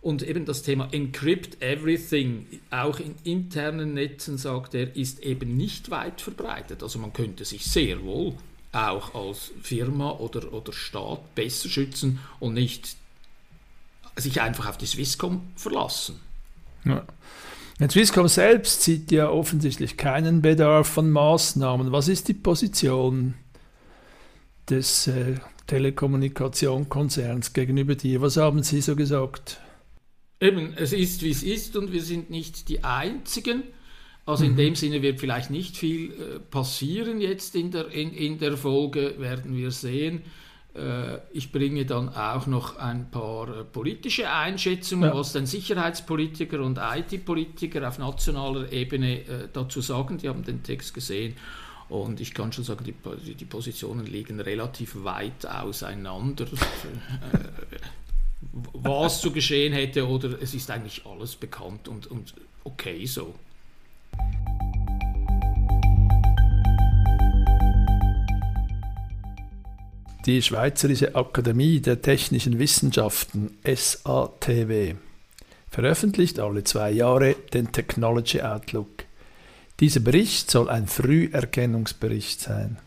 Und 0.00 0.22
eben 0.22 0.46
das 0.46 0.62
Thema 0.62 0.88
Encrypt 0.92 1.62
Everything, 1.62 2.46
auch 2.70 3.00
in 3.00 3.14
internen 3.24 3.94
Netzen, 3.94 4.38
sagt 4.38 4.74
er, 4.74 4.96
ist 4.96 5.20
eben 5.20 5.56
nicht 5.56 5.90
weit 5.90 6.20
verbreitet. 6.20 6.82
Also 6.82 6.98
man 6.98 7.12
könnte 7.12 7.44
sich 7.44 7.64
sehr 7.66 8.02
wohl 8.02 8.34
auch 8.72 9.14
als 9.14 9.52
Firma 9.62 10.10
oder, 10.10 10.52
oder 10.52 10.72
Staat 10.72 11.34
besser 11.34 11.68
schützen 11.68 12.18
und 12.40 12.54
nicht 12.54 12.96
sich 14.16 14.40
einfach 14.40 14.68
auf 14.68 14.78
die 14.78 14.86
Swisscom 14.86 15.42
verlassen. 15.56 16.20
Ja. 16.84 17.04
Die 17.80 17.88
Swisscom 17.88 18.28
selbst 18.28 18.82
sieht 18.82 19.10
ja 19.10 19.28
offensichtlich 19.28 19.96
keinen 19.96 20.42
Bedarf 20.42 20.86
von 20.86 21.10
Maßnahmen. 21.10 21.90
Was 21.90 22.08
ist 22.08 22.28
die 22.28 22.34
Position 22.34 23.34
des 24.70 25.08
äh, 25.08 25.34
Telekommunikationskonzerns 25.66 27.52
gegenüber 27.52 27.96
dir? 27.96 28.20
Was 28.20 28.36
haben 28.36 28.62
Sie 28.62 28.80
so 28.80 28.94
gesagt? 28.94 29.60
Eben, 30.40 30.74
es 30.76 30.92
ist, 30.92 31.22
wie 31.22 31.30
es 31.30 31.42
ist 31.42 31.76
und 31.76 31.92
wir 31.92 32.02
sind 32.02 32.30
nicht 32.30 32.68
die 32.68 32.84
Einzigen. 32.84 33.64
Also 34.24 34.44
in 34.44 34.52
mhm. 34.52 34.56
dem 34.56 34.74
Sinne 34.76 35.02
wird 35.02 35.20
vielleicht 35.20 35.50
nicht 35.50 35.76
viel 35.76 36.12
äh, 36.12 36.38
passieren 36.38 37.20
jetzt 37.20 37.56
in 37.56 37.72
der, 37.72 37.88
in, 37.88 38.12
in 38.12 38.38
der 38.38 38.56
Folge, 38.56 39.16
werden 39.18 39.56
wir 39.56 39.70
sehen. 39.70 40.22
Äh, 40.74 41.18
ich 41.32 41.52
bringe 41.52 41.86
dann 41.86 42.08
auch 42.08 42.46
noch 42.46 42.76
ein 42.76 43.10
paar 43.10 43.48
äh, 43.48 43.64
politische 43.64 44.30
Einschätzungen, 44.30 45.10
ja. 45.10 45.16
was 45.16 45.32
denn 45.32 45.46
Sicherheitspolitiker 45.46 46.60
und 46.60 46.78
IT-Politiker 46.78 47.86
auf 47.86 47.98
nationaler 47.98 48.72
Ebene 48.72 49.20
äh, 49.20 49.48
dazu 49.52 49.80
sagen. 49.80 50.18
Die 50.18 50.28
haben 50.28 50.44
den 50.44 50.62
Text 50.62 50.92
gesehen. 50.94 51.36
Und 51.88 52.20
ich 52.20 52.34
kann 52.34 52.52
schon 52.52 52.64
sagen, 52.64 52.84
die, 52.84 53.34
die 53.34 53.44
Positionen 53.44 54.06
liegen 54.06 54.40
relativ 54.40 55.04
weit 55.04 55.46
auseinander. 55.46 56.46
was 58.72 59.20
zu 59.20 59.30
geschehen 59.32 59.72
hätte 59.72 60.06
oder 60.06 60.40
es 60.40 60.54
ist 60.54 60.70
eigentlich 60.70 61.04
alles 61.06 61.36
bekannt 61.36 61.88
und, 61.88 62.06
und 62.06 62.34
okay 62.64 63.06
so. 63.06 63.34
Die 70.26 70.40
Schweizerische 70.40 71.14
Akademie 71.16 71.80
der 71.80 72.00
Technischen 72.00 72.58
Wissenschaften 72.58 73.58
SATW 73.62 74.94
veröffentlicht 75.70 76.40
alle 76.40 76.64
zwei 76.64 76.92
Jahre 76.92 77.36
den 77.52 77.72
Technology 77.72 78.40
Outlook. 78.40 79.04
Dieser 79.80 80.00
Bericht 80.00 80.50
soll 80.50 80.70
ein 80.70 80.86
Früherkennungsbericht 80.86 82.40
sein. 82.40 82.78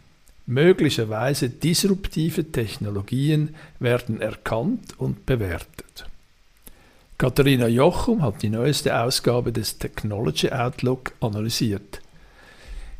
Möglicherweise 0.48 1.50
disruptive 1.50 2.52
Technologien 2.52 3.54
werden 3.80 4.20
erkannt 4.20 4.98
und 4.98 5.28
bewertet. 5.28 6.08
Katharina 7.20 7.68
Jochum 7.68 8.24
hat 8.24 8.42
die 8.42 8.50
neueste 8.50 9.00
Ausgabe 9.00 9.52
des 9.52 9.78
Technology 9.78 10.50
Outlook 10.50 11.12
analysiert. 11.20 12.02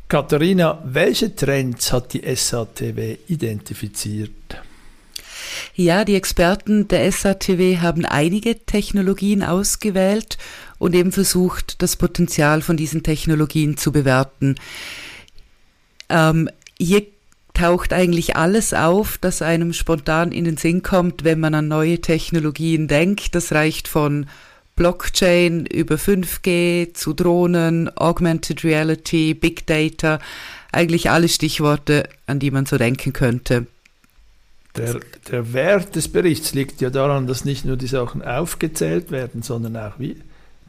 Katharina, 0.08 0.82
welche 0.86 1.36
Trends 1.36 1.92
hat 1.92 2.14
die 2.14 2.22
SATW 2.34 3.18
identifiziert? 3.28 4.30
Ja, 5.74 6.06
die 6.06 6.14
Experten 6.14 6.88
der 6.88 7.12
SATW 7.12 7.78
haben 7.78 8.06
einige 8.06 8.64
Technologien 8.64 9.42
ausgewählt 9.42 10.38
und 10.78 10.94
eben 10.94 11.12
versucht, 11.12 11.82
das 11.82 11.96
Potenzial 11.96 12.62
von 12.62 12.78
diesen 12.78 13.02
Technologien 13.02 13.76
zu 13.76 13.92
bewerten. 13.92 14.54
Ähm, 16.08 16.48
hier 16.78 17.02
taucht 17.52 17.92
eigentlich 17.92 18.34
alles 18.34 18.72
auf, 18.72 19.18
das 19.18 19.42
einem 19.42 19.74
spontan 19.74 20.32
in 20.32 20.44
den 20.44 20.56
Sinn 20.56 20.82
kommt, 20.82 21.24
wenn 21.24 21.38
man 21.38 21.54
an 21.54 21.68
neue 21.68 22.00
Technologien 22.00 22.88
denkt. 22.88 23.34
Das 23.34 23.52
reicht 23.52 23.88
von 23.88 24.26
Blockchain 24.78 25.66
über 25.66 25.96
5G 25.96 26.94
zu 26.94 27.12
Drohnen, 27.12 27.90
Augmented 27.96 28.62
Reality, 28.62 29.34
Big 29.34 29.66
Data, 29.66 30.20
eigentlich 30.70 31.10
alle 31.10 31.28
Stichworte, 31.28 32.08
an 32.26 32.38
die 32.38 32.52
man 32.52 32.64
so 32.64 32.78
denken 32.78 33.12
könnte. 33.12 33.66
Der, 34.76 35.00
der 35.32 35.52
Wert 35.52 35.96
des 35.96 36.06
Berichts 36.06 36.54
liegt 36.54 36.80
ja 36.80 36.90
daran, 36.90 37.26
dass 37.26 37.44
nicht 37.44 37.64
nur 37.64 37.76
die 37.76 37.88
Sachen 37.88 38.22
aufgezählt 38.22 39.10
werden, 39.10 39.42
sondern 39.42 39.76
auch 39.76 39.98
wie 39.98 40.16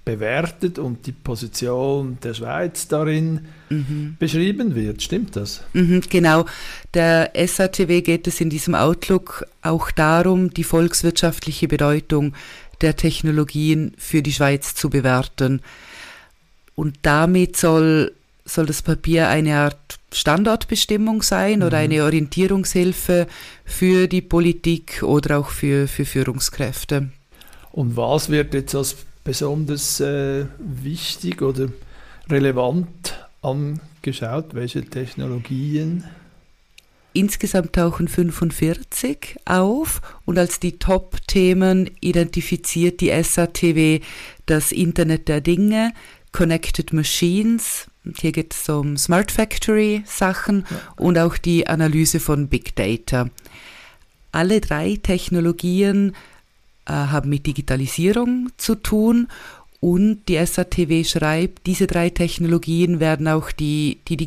bewertet 0.06 0.80
und 0.80 1.06
die 1.06 1.12
Position 1.12 2.18
der 2.24 2.34
Schweiz 2.34 2.88
darin 2.88 3.42
mhm. 3.70 4.16
beschrieben 4.18 4.74
wird. 4.74 5.04
Stimmt 5.04 5.36
das? 5.36 5.62
Mhm, 5.74 6.01
genau. 6.10 6.46
Der 6.96 7.32
SATW 7.36 8.01
geht 8.01 8.25
es 8.25 8.42
in 8.42 8.50
diesem 8.50 8.74
Outlook 8.74 9.46
auch 9.62 9.92
darum, 9.92 10.51
die 10.51 10.63
volkswirtschaftliche 10.63 11.68
Bedeutung 11.68 12.34
der 12.81 12.95
Technologien 12.95 13.93
für 13.98 14.21
die 14.21 14.33
Schweiz 14.33 14.75
zu 14.75 14.89
bewerten. 14.89 15.62
Und 16.75 16.98
damit 17.01 17.57
soll, 17.57 18.13
soll 18.45 18.65
das 18.65 18.81
Papier 18.81 19.27
eine 19.27 19.57
Art 19.57 20.00
Standortbestimmung 20.13 21.21
sein 21.21 21.59
mhm. 21.59 21.65
oder 21.65 21.77
eine 21.77 22.03
Orientierungshilfe 22.03 23.27
für 23.65 24.07
die 24.07 24.21
Politik 24.21 25.03
oder 25.03 25.39
auch 25.39 25.50
für, 25.50 25.88
für 25.88 26.05
Führungskräfte. 26.05 27.09
Und 27.71 27.95
was 27.95 28.29
wird 28.29 28.53
jetzt 28.53 28.75
als 28.75 28.95
besonders 29.24 30.00
äh, 30.00 30.45
wichtig 30.57 31.41
oder 31.41 31.67
relevant 32.29 33.27
angeschaut? 33.41 34.53
Welche 34.53 34.83
Technologien? 34.83 36.03
Insgesamt 37.13 37.74
tauchen 37.74 38.08
45 38.08 39.38
auf 39.46 40.01
und 40.25 40.38
als 40.38 40.60
die 40.60 40.78
Top-Themen 40.78 41.89
identifiziert 42.01 43.01
die 43.01 43.12
SATW 43.24 44.01
das 44.46 44.72
Internet 44.72 45.28
der 45.28 45.42
Dinge, 45.42 45.94
Connected 46.32 46.94
Machines, 46.94 47.88
hier 48.18 48.32
geht 48.32 48.54
es 48.54 48.70
um 48.70 48.98
Smart 48.98 49.32
Factory 49.32 50.04
Sachen 50.06 50.66
ja. 50.70 50.78
und 50.98 51.18
auch 51.18 51.38
die 51.38 51.68
Analyse 51.68 52.20
von 52.20 52.48
Big 52.48 52.75
Data. 52.75 53.30
Alle 54.32 54.62
drei 54.62 55.00
Technologien 55.01 56.16
äh, 56.86 56.92
haben 56.92 57.30
mit 57.30 57.46
Digitalisierung 57.46 58.50
zu 58.57 58.75
tun 58.75 59.27
und 59.79 60.24
die 60.27 60.44
SATW 60.44 61.03
schreibt, 61.03 61.66
diese 61.66 61.88
drei 61.88 62.10
Technologien 62.10 63.00
werden 63.00 63.27
auch 63.27 63.51
die, 63.51 64.00
die, 64.07 64.18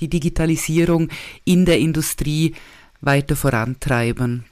die 0.00 0.08
Digitalisierung 0.08 1.08
in 1.44 1.64
der 1.64 1.78
Industrie 1.78 2.54
weiter 3.00 3.36
vorantreiben. 3.36 4.44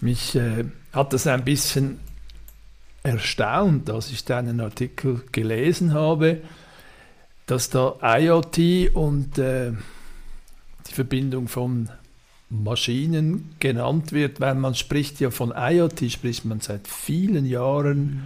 Mich 0.00 0.34
äh, 0.34 0.64
hat 0.92 1.12
das 1.12 1.26
ein 1.26 1.44
bisschen 1.44 1.98
erstaunt, 3.02 3.90
als 3.90 4.10
ich 4.10 4.24
deinen 4.24 4.60
Artikel 4.60 5.22
gelesen 5.32 5.92
habe, 5.92 6.40
dass 7.46 7.70
da 7.70 7.96
IoT 8.02 8.94
und 8.94 9.38
äh, 9.38 9.72
die 10.88 10.92
Verbindung 10.92 11.48
von 11.48 11.90
Maschinen 12.50 13.54
genannt 13.60 14.12
wird, 14.12 14.40
weil 14.40 14.54
man 14.54 14.74
spricht 14.74 15.20
ja 15.20 15.30
von 15.30 15.52
IoT, 15.56 16.10
spricht 16.10 16.44
man 16.44 16.60
seit 16.60 16.88
vielen 16.88 17.46
Jahren. 17.46 17.98
Mhm. 17.98 18.22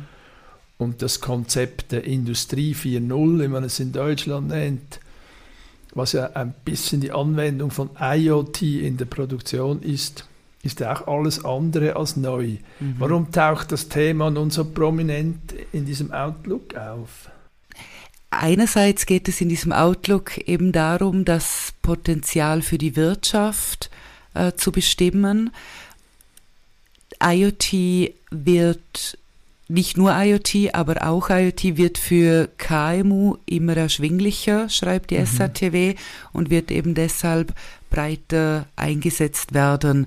Und 0.77 1.03
das 1.03 1.21
Konzept 1.21 1.91
der 1.91 2.05
Industrie 2.05 2.73
4.0, 2.73 3.43
wie 3.43 3.49
man 3.49 3.65
es 3.65 3.81
in 3.81 3.91
Deutschland 3.91 4.49
nennt, 4.49 5.01
was 5.95 6.13
ja 6.13 6.31
ein 6.35 6.55
bisschen 6.65 7.01
die 7.01 7.13
Anwendung 7.13 7.71
von 7.71 7.91
IoT 7.99 8.63
in 8.63 8.97
der 8.97 9.07
Produktion 9.07 9.83
ist, 9.83 10.27
ist 10.63 10.81
ja 10.81 10.95
auch 10.95 11.07
alles 11.07 11.45
andere 11.45 11.97
als 11.97 12.17
neu. 12.17 12.57
Mhm. 12.81 12.97
Warum 12.99 13.33
taucht 13.33 13.73
das 13.73 13.89
Thema 13.89 14.31
nun 14.31 14.51
so 14.51 14.65
prominent 14.65 15.55
in 15.73 15.87
diesem 15.87 16.13
Outlook 16.13 16.77
auf? 16.77 17.31
Einerseits 18.31 19.07
geht 19.07 19.29
es 19.29 19.41
in 19.41 19.49
diesem 19.49 19.73
Outlook 19.73 20.37
eben 20.39 20.73
darum, 20.73 21.25
das 21.25 21.73
Potenzial 21.81 22.61
für 22.61 22.77
die 22.77 22.95
Wirtschaft 22.95 23.91
äh, 24.35 24.53
zu 24.53 24.71
bestimmen. 24.71 25.51
IoT 27.23 28.13
wird 28.31 29.19
nicht 29.69 29.99
nur 29.99 30.13
IoT, 30.17 30.75
aber 30.75 31.07
auch 31.07 31.29
IoT 31.29 31.77
wird 31.77 31.99
für 31.99 32.49
KMU 32.57 33.37
immer 33.45 33.77
erschwinglicher, 33.77 34.69
schreibt 34.71 35.11
die 35.11 35.19
mhm. 35.19 35.27
SATW, 35.27 35.95
und 36.33 36.51
wird 36.51 36.71
eben 36.71 36.95
deshalb 36.95 37.55
breiter 37.91 38.67
eingesetzt 38.77 39.53
werden. 39.53 40.07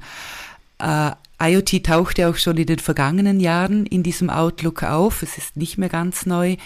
Äh, 0.80 1.12
IoT 1.41 1.84
tauchte 1.84 2.28
auch 2.28 2.36
schon 2.36 2.58
in 2.58 2.67
den 2.67 2.80
vergangenen 2.80 3.39
Jahren 3.39 3.86
in 3.86 4.04
diesem 4.04 4.30
Outlook 4.30 4.84
auf. 4.84 5.24
Es 5.24 5.38
ist 5.38 5.58
nicht 5.58 5.78
mehr 5.78 5.89
ganz 5.89 6.26
neu, 6.26 6.58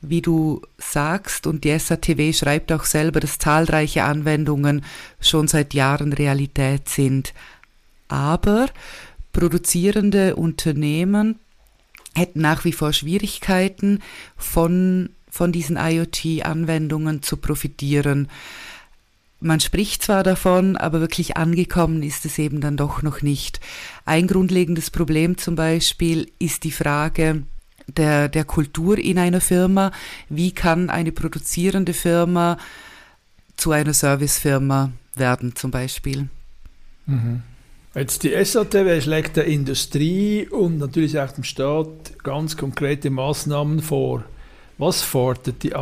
wie 0.00 0.20
du 0.20 0.62
sagst. 0.78 1.46
Und 1.46 1.62
die 1.62 1.78
SATW 1.78 2.32
schreibt 2.32 2.72
auch 2.72 2.84
selber, 2.84 3.20
dass 3.20 3.38
zahlreiche 3.38 4.02
Anwendungen 4.02 4.84
schon 5.20 5.46
seit 5.46 5.74
Jahren 5.74 6.12
Realität 6.12 6.88
sind. 6.88 7.34
Aber 8.08 8.66
produzierende 9.32 10.34
Unternehmen 10.34 11.38
hätten 12.16 12.40
nach 12.40 12.64
wie 12.64 12.72
vor 12.72 12.92
Schwierigkeiten, 12.92 14.00
von, 14.36 15.10
von 15.30 15.52
diesen 15.52 15.76
IoT-Anwendungen 15.76 17.22
zu 17.22 17.36
profitieren. 17.36 18.28
Man 19.38 19.60
spricht 19.60 20.02
zwar 20.02 20.22
davon, 20.22 20.76
aber 20.76 21.00
wirklich 21.00 21.36
angekommen 21.36 22.02
ist 22.02 22.24
es 22.24 22.38
eben 22.38 22.60
dann 22.60 22.76
doch 22.76 23.02
noch 23.02 23.20
nicht. 23.20 23.60
Ein 24.06 24.26
grundlegendes 24.26 24.90
Problem 24.90 25.36
zum 25.36 25.56
Beispiel 25.56 26.32
ist 26.38 26.64
die 26.64 26.72
Frage 26.72 27.42
der, 27.86 28.28
der 28.28 28.44
Kultur 28.44 28.98
in 28.98 29.18
einer 29.18 29.42
Firma. 29.42 29.92
Wie 30.28 30.52
kann 30.52 30.88
eine 30.88 31.12
produzierende 31.12 31.92
Firma 31.92 32.56
zu 33.56 33.72
einer 33.72 33.92
Servicefirma 33.92 34.92
werden 35.14 35.54
zum 35.54 35.70
Beispiel? 35.70 36.28
Mhm. 37.06 37.42
Jetzt 37.96 38.24
die 38.24 38.44
SATW 38.44 39.00
schlägt 39.00 39.38
der 39.38 39.46
Industrie 39.46 40.46
und 40.48 40.76
natürlich 40.76 41.18
auch 41.18 41.32
dem 41.32 41.44
Staat 41.44 42.22
ganz 42.22 42.58
konkrete 42.58 43.08
Maßnahmen 43.08 43.80
vor. 43.80 44.22
Was 44.76 45.00
fordert 45.00 45.62
die 45.62 45.72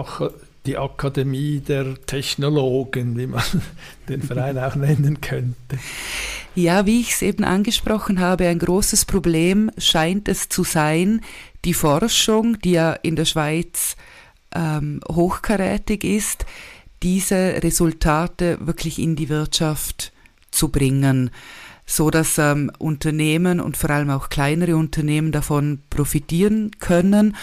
die 0.66 0.78
Akademie 0.78 1.60
der 1.60 1.94
Technologen, 2.06 3.18
wie 3.18 3.26
man 3.26 3.42
den 4.08 4.22
Verein 4.22 4.58
auch 4.58 4.76
nennen 4.76 5.20
könnte. 5.20 5.78
Ja, 6.54 6.86
wie 6.86 7.00
ich 7.00 7.10
es 7.10 7.22
eben 7.22 7.44
angesprochen 7.44 8.20
habe, 8.20 8.46
ein 8.46 8.60
großes 8.60 9.04
Problem 9.04 9.70
scheint 9.76 10.28
es 10.28 10.48
zu 10.48 10.64
sein, 10.64 11.20
die 11.64 11.74
Forschung, 11.74 12.58
die 12.60 12.72
ja 12.72 12.92
in 12.92 13.16
der 13.16 13.24
Schweiz 13.24 13.96
ähm, 14.54 15.00
hochkarätig 15.10 16.04
ist, 16.04 16.46
diese 17.02 17.62
Resultate 17.62 18.58
wirklich 18.66 18.98
in 18.98 19.16
die 19.16 19.28
Wirtschaft 19.28 20.13
zu 20.54 20.68
bringen, 20.68 21.30
so 21.86 22.10
dass 22.10 22.38
ähm, 22.38 22.70
Unternehmen 22.78 23.60
und 23.60 23.76
vor 23.76 23.90
allem 23.90 24.10
auch 24.10 24.28
kleinere 24.28 24.76
Unternehmen 24.76 25.32
davon 25.32 25.80
profitieren 25.90 26.70
können 26.78 27.36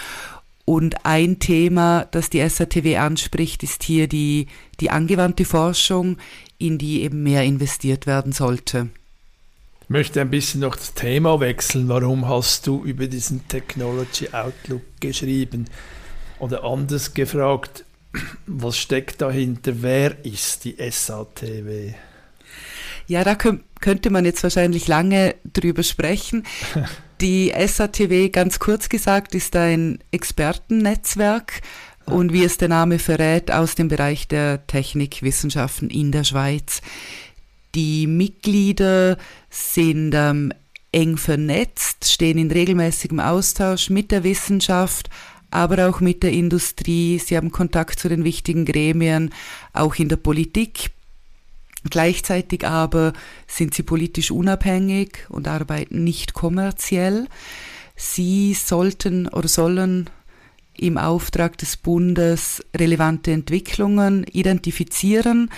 und 0.66 1.06
ein 1.06 1.40
Thema, 1.40 2.08
das 2.12 2.30
die 2.30 2.48
SATW 2.48 2.98
anspricht, 2.98 3.64
ist 3.64 3.84
hier 3.84 4.08
die, 4.08 4.48
die 4.80 4.90
angewandte 4.90 5.46
Forschung, 5.46 6.18
in 6.58 6.78
die 6.78 7.02
eben 7.02 7.24
mehr 7.24 7.44
investiert 7.44 8.08
werden 8.08 8.32
sollte. 8.32 8.90
Ich 9.82 9.90
möchte 9.90 10.22
ein 10.22 10.30
bisschen 10.30 10.62
noch 10.62 10.78
das 10.78 10.94
Thema 10.94 11.40
wechseln. 11.42 11.90
Warum 11.90 12.28
hast 12.28 12.68
du 12.68 12.84
über 12.86 13.08
diesen 13.08 13.48
Technology 13.48 14.30
Outlook 14.32 14.84
geschrieben? 15.02 15.66
Oder 16.40 16.64
anders 16.64 17.14
gefragt, 17.14 17.84
was 18.46 18.78
steckt 18.78 19.22
dahinter? 19.22 19.74
Wer 19.82 20.24
ist 20.24 20.64
die 20.64 20.78
SATW? 20.80 21.94
Ja, 23.08 23.24
da 23.24 23.36
könnte 23.36 24.10
man 24.10 24.26
jetzt 24.26 24.44
wahrscheinlich 24.44 24.88
lange 24.88 25.36
drüber 25.52 25.84
sprechen. 25.84 26.44
Die 27.22 27.54
SATW, 27.56 28.30
ganz 28.30 28.58
kurz 28.58 28.90
gesagt, 28.90 29.36
ist 29.36 29.56
ein 29.56 30.00
Expertennetzwerk 30.12 31.62
und 32.06 32.34
wie 32.34 32.44
es 32.44 32.58
der 32.58 32.70
Name 32.70 32.98
verrät, 32.98 33.52
aus 33.52 33.76
dem 33.76 33.90
Bereich 33.90 34.28
der 34.28 34.66
Technikwissenschaften 34.66 35.90
in 35.90 36.12
der 36.12 36.24
Schweiz. 36.24 36.82
Die 37.76 38.08
Mitglieder 38.08 39.18
sind 39.50 40.14
ähm, 40.16 40.52
eng 40.92 41.18
vernetzt, 41.18 42.12
stehen 42.12 42.38
in 42.38 42.52
regelmäßigem 42.52 43.20
Austausch 43.20 43.90
mit 43.90 44.12
der 44.12 44.24
Wissenschaft, 44.24 45.10
aber 45.52 45.90
auch 45.90 46.00
mit 46.00 46.24
der 46.24 46.32
Industrie. 46.32 47.20
Sie 47.20 47.38
haben 47.38 47.52
Kontakt 47.52 48.00
zu 48.00 48.10
den 48.10 48.24
wichtigen 48.24 48.66
Gremien, 48.66 49.34
auch 49.74 49.96
in 49.96 50.10
der 50.10 50.18
Politik. 50.18 50.92
Gleichzeitig 51.90 52.66
aber 52.66 53.14
sind 53.48 53.74
sie 53.74 53.84
politisch 53.84 54.32
unabhängig 54.32 55.26
und 55.30 55.48
arbeiten 55.48 56.04
nicht 56.04 56.34
kommerziell. 56.34 57.28
Sie 57.96 58.54
sollten 58.54 59.28
oder 59.28 59.48
sollen 59.48 60.10
im 60.78 60.98
Auftrag 60.98 61.58
des 61.58 61.78
Bundes 61.78 62.64
relevante 62.76 63.32
Entwicklungen 63.32 64.24
identifizieren 64.24 65.50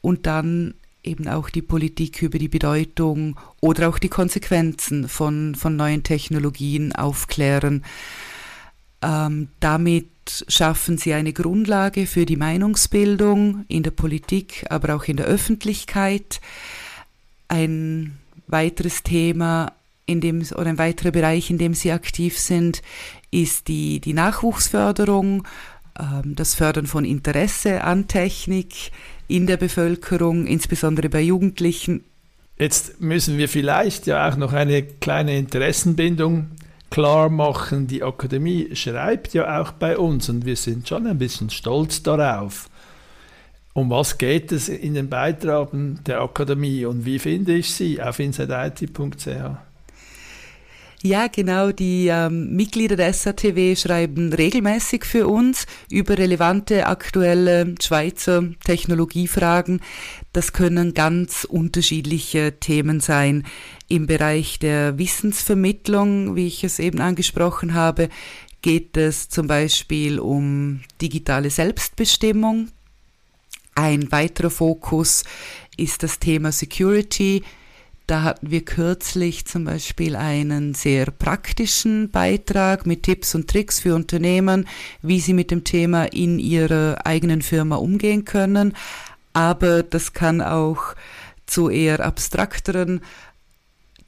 und 0.00 0.26
dann 0.26 0.74
eben 1.02 1.28
auch 1.28 1.48
die 1.48 1.62
Politik 1.62 2.22
über 2.22 2.38
die 2.38 2.48
Bedeutung 2.48 3.38
oder 3.60 3.88
auch 3.88 3.98
die 3.98 4.08
Konsequenzen 4.08 5.08
von, 5.08 5.54
von 5.54 5.76
neuen 5.76 6.02
Technologien 6.02 6.94
aufklären. 6.94 7.84
Ähm, 9.02 9.48
damit 9.60 10.44
schaffen 10.48 10.98
sie 10.98 11.14
eine 11.14 11.32
Grundlage 11.32 12.06
für 12.06 12.26
die 12.26 12.36
Meinungsbildung 12.36 13.64
in 13.68 13.82
der 13.82 13.92
Politik, 13.92 14.66
aber 14.68 14.94
auch 14.94 15.04
in 15.04 15.16
der 15.16 15.26
Öffentlichkeit. 15.26 16.40
Ein 17.48 18.18
weiteres 18.46 19.02
Thema, 19.02 19.72
in 20.06 20.20
dem, 20.20 20.42
oder 20.54 20.66
ein 20.66 20.78
weiterer 20.78 21.12
Bereich, 21.12 21.50
in 21.50 21.58
dem 21.58 21.74
sie 21.74 21.92
aktiv 21.92 22.38
sind, 22.38 22.82
ist 23.30 23.68
die, 23.68 24.00
die 24.00 24.14
Nachwuchsförderung, 24.14 25.46
ähm, 25.98 26.34
das 26.34 26.54
Fördern 26.54 26.86
von 26.86 27.04
Interesse 27.04 27.84
an 27.84 28.08
Technik 28.08 28.90
in 29.28 29.46
der 29.46 29.58
Bevölkerung, 29.58 30.46
insbesondere 30.46 31.08
bei 31.08 31.20
Jugendlichen. 31.20 32.04
Jetzt 32.58 33.00
müssen 33.00 33.38
wir 33.38 33.48
vielleicht 33.48 34.06
ja 34.06 34.28
auch 34.28 34.36
noch 34.36 34.52
eine 34.52 34.82
kleine 34.82 35.36
Interessenbindung 35.36 36.48
klar 36.90 37.28
machen. 37.28 37.86
Die 37.86 38.02
Akademie 38.02 38.74
schreibt 38.74 39.34
ja 39.34 39.60
auch 39.60 39.72
bei 39.72 39.98
uns 39.98 40.28
und 40.28 40.44
wir 40.44 40.56
sind 40.56 40.88
schon 40.88 41.06
ein 41.06 41.18
bisschen 41.18 41.50
stolz 41.50 42.02
darauf. 42.02 42.68
Um 43.74 43.90
was 43.90 44.18
geht 44.18 44.50
es 44.50 44.68
in 44.68 44.94
den 44.94 45.08
Beitragen 45.08 46.00
der 46.06 46.20
Akademie 46.20 46.84
und 46.84 47.04
wie 47.04 47.18
finde 47.18 47.54
ich 47.54 47.72
sie 47.72 48.02
auf 48.02 48.18
insideit.ch? 48.18 49.67
Ja, 51.02 51.28
genau. 51.28 51.70
Die 51.70 52.08
ähm, 52.08 52.56
Mitglieder 52.56 52.96
der 52.96 53.12
SATW 53.12 53.76
schreiben 53.76 54.32
regelmäßig 54.32 55.04
für 55.04 55.28
uns 55.28 55.66
über 55.90 56.18
relevante 56.18 56.86
aktuelle 56.86 57.76
Schweizer 57.80 58.44
Technologiefragen. 58.64 59.80
Das 60.32 60.52
können 60.52 60.94
ganz 60.94 61.44
unterschiedliche 61.44 62.58
Themen 62.58 62.98
sein. 62.98 63.46
Im 63.86 64.08
Bereich 64.08 64.58
der 64.58 64.98
Wissensvermittlung, 64.98 66.34
wie 66.34 66.48
ich 66.48 66.64
es 66.64 66.80
eben 66.80 67.00
angesprochen 67.00 67.74
habe, 67.74 68.08
geht 68.60 68.96
es 68.96 69.28
zum 69.28 69.46
Beispiel 69.46 70.18
um 70.18 70.80
digitale 71.00 71.50
Selbstbestimmung. 71.50 72.70
Ein 73.76 74.10
weiterer 74.10 74.50
Fokus 74.50 75.22
ist 75.76 76.02
das 76.02 76.18
Thema 76.18 76.50
Security. 76.50 77.44
Da 78.08 78.22
hatten 78.22 78.50
wir 78.50 78.64
kürzlich 78.64 79.44
zum 79.44 79.66
Beispiel 79.66 80.16
einen 80.16 80.72
sehr 80.72 81.10
praktischen 81.10 82.08
Beitrag 82.08 82.86
mit 82.86 83.02
Tipps 83.02 83.34
und 83.34 83.50
Tricks 83.50 83.80
für 83.80 83.94
Unternehmen, 83.94 84.66
wie 85.02 85.20
sie 85.20 85.34
mit 85.34 85.50
dem 85.50 85.62
Thema 85.62 86.04
in 86.04 86.38
ihrer 86.38 87.04
eigenen 87.04 87.42
Firma 87.42 87.76
umgehen 87.76 88.24
können. 88.24 88.74
Aber 89.34 89.82
das 89.82 90.14
kann 90.14 90.40
auch 90.40 90.94
zu 91.44 91.68
eher 91.68 92.00
abstrakteren 92.00 93.02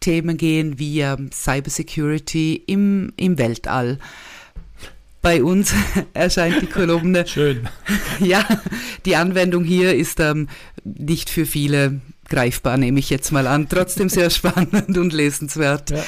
Themen 0.01 0.39
gehen 0.39 0.79
wie 0.79 1.01
ähm, 1.01 1.31
Cybersecurity 1.31 2.55
im, 2.67 3.13
im 3.19 3.37
Weltall. 3.37 3.99
Bei 5.21 5.45
uns 5.45 5.75
erscheint 6.15 6.63
die 6.63 6.69
Kolumne. 6.69 7.27
Schön. 7.27 7.69
Ja, 8.19 8.47
die 9.05 9.17
Anwendung 9.17 9.63
hier 9.63 9.95
ist 9.95 10.21
ähm, 10.21 10.49
nicht 10.85 11.29
für 11.29 11.45
viele 11.45 12.01
greifbar, 12.31 12.79
nehme 12.79 12.99
ich 13.01 13.11
jetzt 13.11 13.33
mal 13.33 13.47
an. 13.47 13.69
Trotzdem 13.69 14.09
sehr 14.09 14.31
spannend 14.31 14.97
und 14.97 15.13
lesenswert. 15.13 15.91
Ja. 15.91 16.03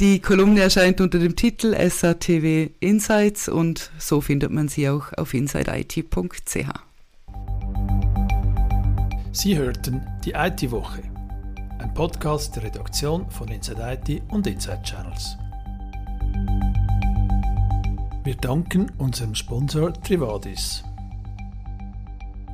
Die 0.00 0.20
Kolumne 0.20 0.60
erscheint 0.60 1.00
unter 1.00 1.18
dem 1.18 1.36
Titel 1.36 1.74
SATW 1.74 2.70
Insights 2.80 3.48
und 3.48 3.90
so 3.98 4.20
findet 4.20 4.50
man 4.50 4.68
sie 4.68 4.88
auch 4.88 5.12
auf 5.16 5.32
insideit.ch. 5.32 6.66
Sie 9.32 9.56
hörten 9.56 10.06
die 10.24 10.32
IT-Woche, 10.32 11.02
ein 11.78 11.94
Podcast 11.94 12.56
der 12.56 12.64
Redaktion 12.64 13.30
von 13.30 13.48
Inside 13.48 13.98
IT 14.06 14.22
und 14.28 14.46
Inside 14.46 14.82
Channels. 14.82 15.36
Wir 18.24 18.34
danken 18.36 18.90
unserem 18.98 19.34
Sponsor 19.34 19.92
Trivadis. 20.02 20.82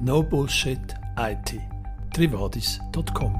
No 0.00 0.22
Bullshit 0.22 0.94
IT 1.16 1.60
trivalis.com. 2.16 3.32